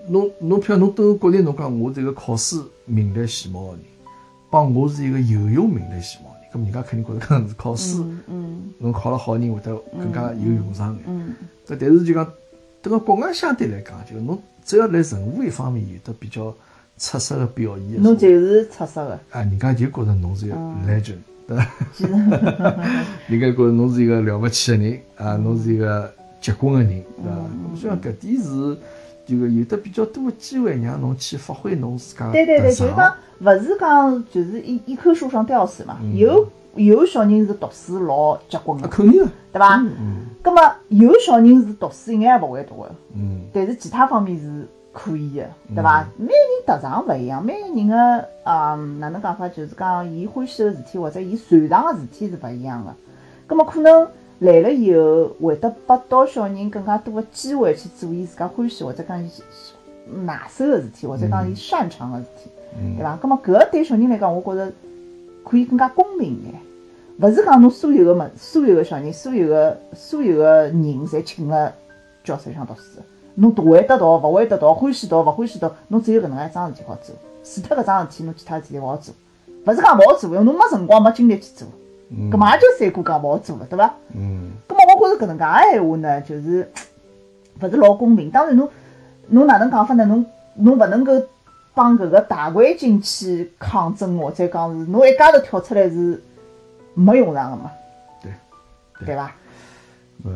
[0.07, 3.79] 侬侬譬如侬都国内，侬讲我是一个考试名列前茅个人，
[4.49, 8.03] 帮我是一个游泳名列前茅个人，咁人家肯定觉着搿是考试。
[8.27, 11.03] 嗯侬考了好人会得更加有用场眼。
[11.07, 11.33] 嗯
[11.67, 12.25] 搿但是就讲，
[12.83, 16.53] 迭个国外相对来讲，就侬只要辣任何一方面有得比较
[16.97, 21.71] 出色的表现侬，就是出色个，啊，人家就觉着侬是一个嗯 legend，对伐？
[21.95, 22.11] 其实
[23.27, 26.89] 人家觉着侬是一个了不起的人啊，侬是一个结棍的人，
[27.23, 27.37] 对伐？
[27.39, 28.77] 嗯咁所以讲搿点是
[29.25, 36.15] 就个有的比较多的机会让侬去发挥侬自家对对对，就是讲，勿是讲就是一一棵树上吊死嘛，嗯。
[36.17, 39.77] 有有小人是读书老结棍啊，个，肯定的，对伐？
[39.77, 43.41] 嗯葛么有小人是读书一眼也勿会读个，嗯。
[43.53, 46.05] 但是其他方面是可以个，对伐？
[46.17, 52.93] 每个人特长勿一样，每个人个啊哪能讲法，就是讲伊欢喜个事体或者伊擅长个事体是勿一样个。
[53.45, 54.07] 葛么可能
[54.43, 59.29] 来了以后，会得拨到小人更加多个机会去做伊自家欢喜或者讲伊
[60.25, 62.49] 拿手个事体，或者讲伊擅长个事体。
[62.77, 63.17] 嗯，对伐？
[63.21, 64.71] 咁么搿个对小人来讲，我觉着
[65.45, 66.53] 可以更加公平眼，
[67.21, 70.75] 勿是讲侬所有个物、所有个小人、所有个所有个人
[71.07, 71.73] 侪请了
[72.23, 72.99] 教室里向读书，
[73.35, 79.13] 侬读会得读，勿会得读，欢喜读，勿欢喜读，侬只有搿能介一桩事体好做，除脱搿桩事体，侬其他事体侪勿好做。
[79.65, 83.93] 勿是讲勿好做，因为侬没辰光、没精力去做，嗯搿么也就三哥讲勿好做了，对伐？
[84.13, 86.71] 嗯搿么我觉着搿能介个闲话呢，就是
[87.61, 88.29] 勿是老公平。
[88.29, 88.69] 当然侬
[89.27, 90.05] 侬哪能讲法呢？
[90.05, 90.25] 侬
[90.55, 91.13] 侬勿能够
[91.73, 96.21] 帮搿个大环境去抗争，或者讲是侬一家头跳出来是
[96.93, 97.71] 没用场个嘛，
[98.21, 98.31] 对
[98.99, 99.31] 对对伐？
[100.25, 100.31] 呃，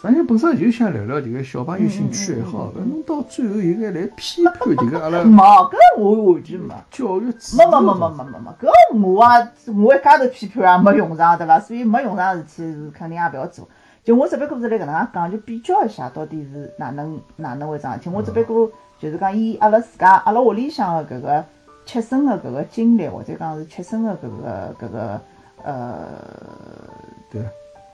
[0.00, 6.72] 咱家本身就想聊聊这个小朋友兴趣爱嗯好，搿侬到最后有眼来批判这个阿拉没，搿我完全没。
[6.88, 7.80] 教育制没度。
[7.80, 8.70] 没没没没没没，搿
[9.02, 11.58] 我啊，我一家头批判也没用场，对伐？
[11.58, 13.68] 所以没用场个事体是肯定也勿要做。
[14.04, 18.08] 就我只不过是来搿能介讲，就比较一下到底是哪能哪能回桩事体。
[18.08, 18.70] 我只不过
[19.00, 21.44] 就是讲以阿拉自家阿拉屋里向个搿个
[21.84, 25.20] 切身个搿个经历，或者讲是切身个搿个搿个
[25.64, 26.06] 呃，
[27.32, 27.42] 对，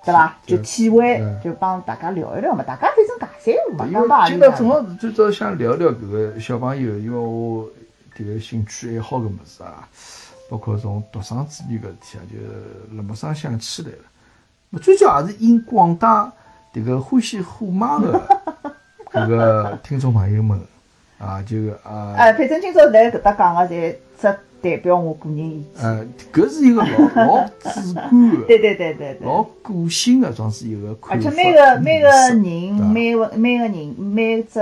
[0.05, 0.37] 对伐？
[0.45, 2.63] 就体会嗯，就帮大家聊一聊嘛。
[2.63, 7.69] 大家反正大三路嘛，因讲吧为今朝正好是最早想聊聊搿个小朋友，因为我
[8.17, 9.89] 迭个兴趣爱好个物事啊，
[10.51, 14.05] 包括从独生子女搿事体啊，就辣马上想起来了。
[14.71, 16.31] 么最主要也是因广大
[16.73, 18.21] 迭个欢喜虎妈个
[19.13, 20.61] 搿个听众朋友们
[21.19, 22.15] 啊，就啊。
[22.17, 24.39] 哎，反正今朝来搿搭讲个，侪只
[24.71, 25.85] 代表我个人意见。
[25.85, 26.89] 呃，搿是一个老
[27.27, 29.19] 老主观的、对对对对对。
[29.23, 31.15] 老个性的，装是一个看法。
[31.15, 34.59] 而且每个每个人每个每个人每只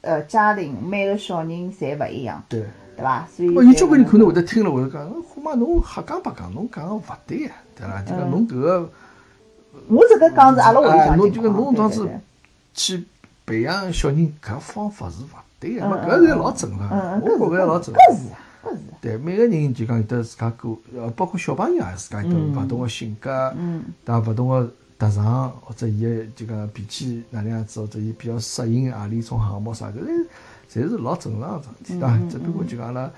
[0.00, 2.64] 呃家庭每个小人侪勿一样，对。
[2.94, 3.26] 对伐？
[3.34, 8.02] 所以哦，有交关人可能会得听了会得讲，虎妈侬瞎讲白讲，侬讲个勿对啊，对伐？
[8.02, 8.90] 就讲侬搿个
[9.88, 12.20] 我这个讲是阿拉屋里侬就讲侬装是对对对
[12.74, 13.04] 去
[13.46, 15.28] 培养小人搿方法是勿
[15.58, 18.04] 对个，嗯嘛搿嗯是老正常我觉着也老正常。
[18.04, 18.28] 搿是
[19.00, 24.30] 对，每个人就讲有得自家个，呃，包括小朋友也是自家有得勿同个性格，嗯对伐？
[24.30, 30.26] 勿同个特长，或者伊个就讲脾气哪能样子，或者伊比较适应何里种项目啥，搿是
[30.70, 32.18] 侪是老正常个事体，对伐？
[32.30, 33.10] 只不过就讲阿拉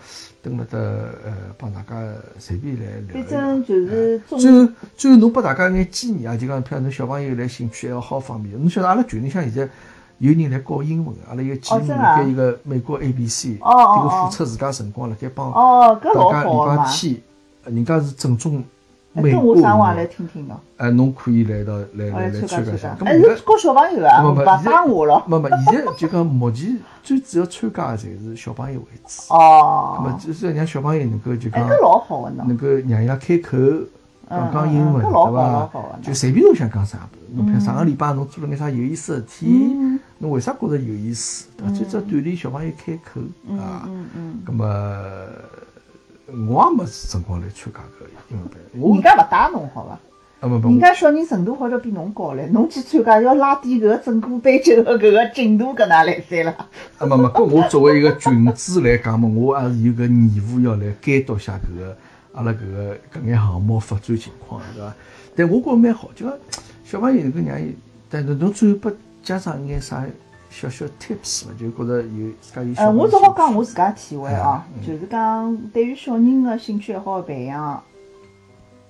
[0.42, 3.22] 蹲辣搭呃帮大家随便来聊。
[3.22, 9.68] 反正就是中最后，最后侬拨大家眼建议啊，就讲譬如侬小朋友来兴趣爱好方面，侬晓得阿拉群里向现在
[10.18, 16.86] 有人来教英文，阿拉一个节目哦真的啊辣盖一个美国 ABC，哦哦哦这个付出自家辰光辣盖帮大家礼拜。
[16.90, 17.22] 天，
[17.64, 18.62] 呃人家是正宗
[19.14, 22.96] 哎美国跟我啥话语来听听喏，哎，侬可以来到来来来来参加一下。。
[22.98, 25.22] 咁哎，现在是教小朋友啊，勿没没现在打我了。
[25.26, 29.32] 没没，现在就讲目前最主要参加的侪是小朋友为主。
[29.34, 30.00] 哦。
[30.04, 31.68] 那么，就是让小朋友能够就哎，讲。
[32.46, 33.56] 能够让伊拉开口
[34.28, 35.70] 讲讲英文，对伐？
[36.02, 36.98] 就随便侬想讲啥，
[37.34, 41.46] 侬譬如上个礼拜侬做了眼啥有意思的事体嗯，侬为啥觉着有意思？
[41.56, 41.72] 对伐？
[41.72, 43.20] 最主要锻炼小朋友开口
[43.56, 43.86] 啊。
[43.86, 44.42] 嗯嗯。
[44.46, 44.64] 咁么，
[46.48, 48.58] 我也没辰光来参加搿英文班。
[48.78, 49.98] 我人家勿带侬好伐？
[50.40, 56.54] 啊不不，人家小人程度好像比侬高唻，侬去参加要拉低搿个整个班级的搿个进度，搿哪来塞了？
[56.98, 61.96] 啊没没，搿我作为一个群主来讲嘛，我也是有搿义务要来监督一下搿个
[62.34, 64.94] 阿拉搿个搿眼项目发展情况，对伐？
[65.36, 66.38] 但我觉着蛮好，就讲
[66.84, 67.74] 小朋友能够让伊，
[68.10, 70.04] 但是侬最后拨家长一眼啥
[70.50, 77.82] 小小 tips 嘛，就觉着有自家有小呃，我只好讲我自家体会啊，嗯就是讲对于小人个兴趣爱好个培养，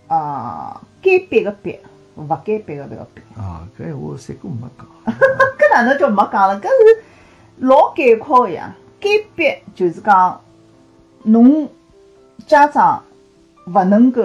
[0.09, 1.79] 啊，该逼个逼，
[2.17, 3.23] 勿该逼个勿要逼。
[3.37, 4.87] 啊，搿闲话三哥没讲。
[5.59, 6.61] 搿哪能叫没讲了？
[6.61, 7.03] 搿是
[7.59, 8.75] 老概括个呀。
[9.01, 10.41] 该逼就是讲，
[11.25, 11.69] 侬
[12.47, 13.03] 家长
[13.67, 14.23] 勿能够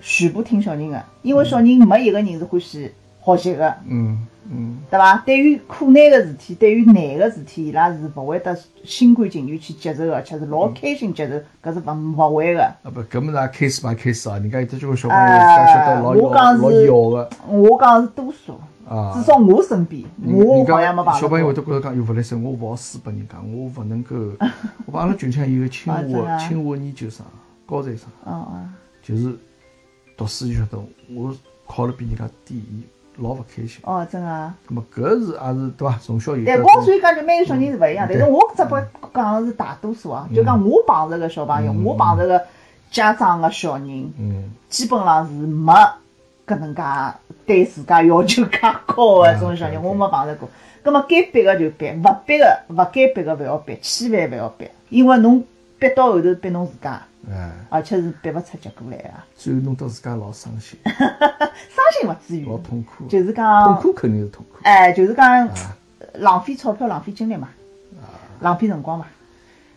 [0.00, 2.90] 全部听小人个，因为小人没一个人是欢喜
[3.24, 5.22] 学习个，嗯嗯对伐？
[5.24, 12.64] 对于苦难个事体，对于难个事体，伊拉是勿会得心甘情愿去接受个，而且是老开心接受，搿是勿勿会个。
[12.64, 14.38] 啊不，搿么是也开始嘛开始啊！
[14.38, 19.12] 人家有得交关小朋友自家晓得老老是要个我讲是多数，啊。
[19.14, 21.54] 至少我身边，我好像没碰小朋友会。
[21.54, 24.16] 得觉着讲，又勿来三，我勿好输拨人家，我勿能够。
[24.84, 27.24] 我帮阿拉群腔有个清华清华研究生，
[27.72, 29.34] 高材生，嗯嗯，就是
[30.14, 30.78] 读书就晓得，
[31.14, 31.34] 我
[31.66, 32.84] 考了比人家低，伊
[33.16, 33.80] 老勿开心。
[33.84, 34.54] 哦，真个啊。
[34.68, 35.98] 咁么搿是也是对伐？
[36.02, 42.42] 从小有对，得我所以讲就每个小人是勿一样，但是我只不过讲的是大多数啊，就讲我碰着个小朋友，嗯我碰着个
[42.90, 45.72] 家长个小人，嗯基本上是没
[46.46, 46.82] 搿能介
[47.46, 50.46] 对自家要求介高个种小人，嗯我没碰着过。
[50.82, 55.42] 葛末该逼个就逼，勿逼个勿该逼个勿要逼，千万勿要逼，因为侬
[55.78, 57.00] 逼到后头逼侬自家，
[57.30, 59.10] 哎，而且是逼勿出结果来个。
[59.36, 60.98] 最后弄得自家老伤心， 伤
[62.00, 63.06] 心勿至于老，痛苦。
[63.06, 64.58] 就是讲痛，苦肯定是痛苦。
[64.62, 65.76] 哎，就是讲啊
[66.14, 67.48] 浪费钞票、浪费精力嘛，
[68.40, 69.06] 浪费辰光嘛，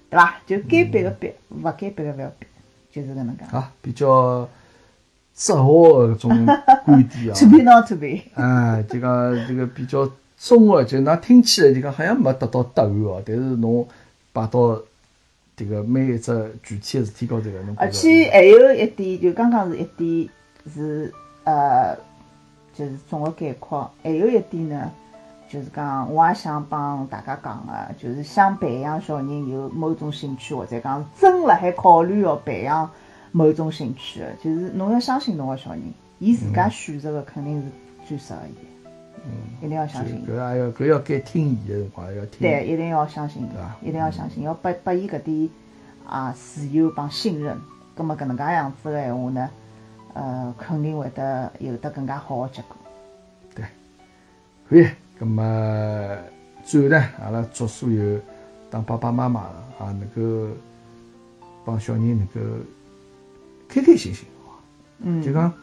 [0.09, 0.35] 对伐？
[0.45, 2.47] 就该逼个逼，勿该逼个勿要逼，
[2.91, 3.43] 就是搿能介。
[3.51, 4.47] 啊，比较
[5.35, 6.45] 哲学的搿种
[6.85, 7.45] 观点啊 To。
[7.49, 13.87] be not to be，哎，就讲这个比较综合，就㑚听起来就讲好像没得到答案哦，但是侬
[14.33, 14.79] 摆到
[15.57, 20.29] 迭个每一只具体个事体高头来，侬而且还有一点，就刚刚是一点
[20.73, 21.13] 是
[21.45, 21.95] 呃，
[22.73, 23.89] 就是总个概括。
[24.03, 24.91] 还有一点呢，
[25.49, 32.89] 就是讲我也想帮大家讲个，就是想培养小人有某种兴趣，或者讲真辣海考虑要培养
[33.31, 35.81] 某种兴趣个，就是侬要相信侬个小人，
[36.19, 37.67] 伊自家选择个肯定是
[38.07, 38.74] 最适合伊个。
[39.61, 40.29] 一定要相信伊。
[40.29, 42.39] 搿也要搿要该听伊个辰光也要听。
[42.39, 45.49] 对，一定要相信对伐，一定要相信，要拨拨伊搿点
[46.07, 47.57] 啊自由帮信任。
[47.95, 49.49] 葛末搿能介样子个闲话呢，
[50.13, 52.75] 呃，肯定会得有得更加好个结果。
[53.55, 53.65] 对
[54.67, 56.17] 可以，咁么
[56.65, 58.19] 最后呢，阿拉祝所有
[58.69, 60.53] 当爸爸妈妈的啊，能够
[61.63, 62.41] 帮小人能够
[63.69, 64.25] 开开心心，
[64.99, 65.53] 嗯，就讲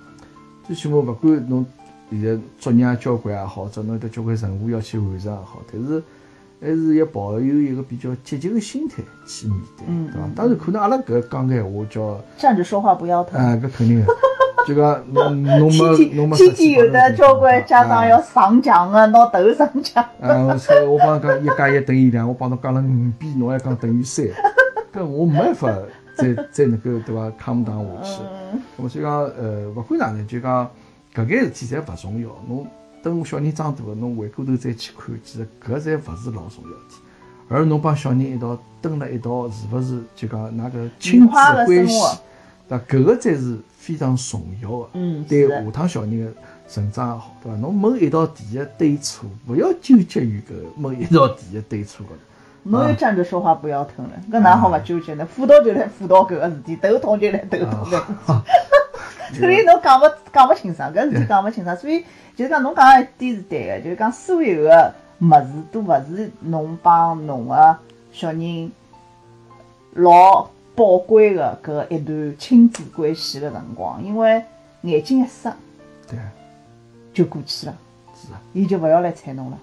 [0.66, 1.66] 最起码勿管侬
[2.20, 6.02] 现在作业交关也好，或者侬有得交关任务要去完成也好，但是
[6.60, 10.32] 还是要抱有一个比较积极的心态去面对，嗯对伐嗯？
[10.36, 13.40] 当然，可能阿拉搿讲个闲话叫站着说话不腰疼。
[13.40, 14.06] 啊，搿肯定的，
[14.66, 20.04] 就 讲侬侬天没侬没天天天有的交关家长要上墙个，拿头上墙。
[20.20, 24.24] 啊，我说我帮侬讲一加一等于两，我帮侬讲了五遍，侬还讲等于三，
[24.94, 25.68] 搿我没办法
[26.16, 28.22] 再再能够对伐 calm down 下去。
[28.52, 30.70] 嗯，咁么所以讲，呃，勿管哪能，就讲
[31.14, 32.28] 搿眼事体侪勿重要。
[32.48, 32.66] 侬
[33.02, 36.96] 等小人长大了，侬回过头再去看，其实搿侪勿是老重要的事体。
[37.48, 41.98] 而侬帮小人一道蹲辣一道，是勿是就讲㑚个亲子关系，
[42.68, 42.84] 对伐？
[42.88, 44.88] 搿个才是非常重要的。
[44.94, 46.32] 嗯对下趟小人的
[46.66, 47.58] 成长也好，对伐？
[47.58, 52.70] 侬某一道题的对错，勿要纠结于搿某一道题的对错高头。
[52.70, 55.26] 侬又站着说话不腰疼了，搿哪好勿纠结呢？
[55.26, 58.00] 辅导就来辅导搿个事体，头痛就来头痛
[59.32, 62.04] 所以侬讲勿讲勿清爽，搿事体讲勿清爽，所以
[62.36, 67.76] 就是讲侬讲一点是对个，就是讲所有个物事都勿是侬帮侬个
[68.12, 68.70] 小人
[69.94, 74.42] 老宝贵个搿一段亲子关系个辰光，因为
[74.82, 75.50] 眼睛一湿
[76.08, 76.18] 对，
[77.12, 77.74] 就过去了，
[78.14, 79.58] 是啊，伊就勿要来睬侬了。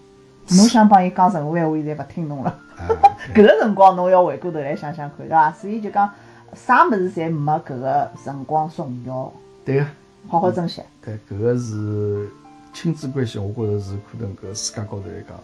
[0.51, 2.49] 侬想帮伊讲任何闲话，伊侪勿听侬了。
[2.77, 2.89] 啊，
[3.35, 5.51] 搿个辰光侬要回过头来想想看，对伐？
[5.51, 6.09] 所以就讲
[6.53, 9.31] 啥物事侪没搿个辰光重要，
[9.69, 9.85] 对个。
[10.27, 10.81] 好好珍惜。
[11.03, 12.27] 对，搿个是
[12.73, 15.39] 亲子关系，我觉着是可能搿世界高头来讲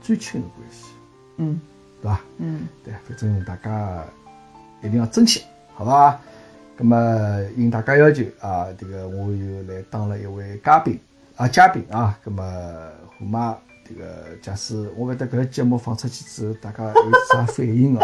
[0.00, 0.86] 最亲的关系，
[1.36, 1.60] 嗯
[2.00, 2.20] 对伐？
[2.38, 2.68] 嗯。
[2.84, 4.04] 对，反正大家
[4.82, 5.44] 一定要珍惜，
[5.74, 6.20] 好伐？
[6.76, 10.98] 咁么应大家要求啊，这个我又来当了一位嘉宾
[11.36, 13.56] 啊，嘉宾啊，咁么虎妈
[13.88, 14.04] 这个
[14.42, 18.02] 假使我勿晓得搿个节目放出去之后，大家有啥反应啊？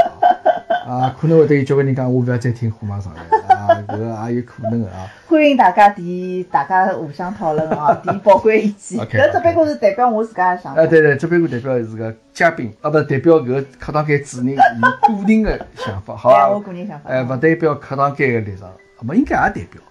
[0.87, 3.23] 啊，可能会得有交关人讲我勿要再听虎妈上来
[3.55, 5.07] 啊，搿个也有可能的啊。
[5.27, 8.99] 欢迎大家提大家互相讨论啊，提宝贵意见。
[9.01, 10.87] 搿只不过是代表我自家的想法哎，。
[10.87, 16.49] 对对，这边个代表是个嘉宾，啊，不代表搿个课堂间主人伊个人的想法，好哎，伐？
[16.49, 17.11] 我个人想法。
[17.11, 19.83] 哎，勿代表课堂间的立场，啊，么应该也代表，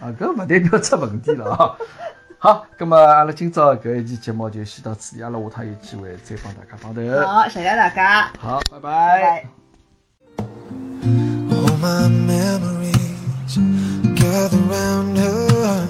[0.00, 1.74] 啊，搿勿代表出问题了啊。
[2.38, 7.26] 好，葛么阿拉今朝搿一期节目就先到此地，阿拉下趟有机会再帮大家碰头。
[7.26, 9.61] 好，谢谢大家，好，拜拜拜拜。
[11.82, 13.56] my memories
[14.14, 15.88] gather round her.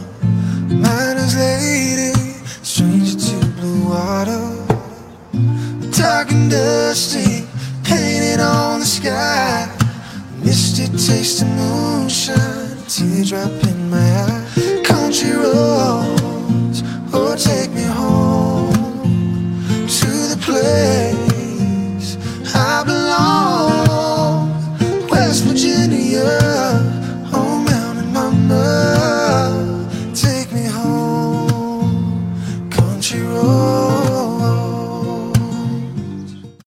[0.68, 2.14] Miner's lady,
[2.62, 4.42] stranger to blue water.
[5.90, 7.46] Dark and dusty,
[7.84, 9.68] painted on the sky.
[10.42, 14.82] Misty taste of moonshine, teardrop in my eye.
[14.82, 16.82] Country roads,
[17.12, 18.72] oh, take me home
[19.98, 21.21] to the place.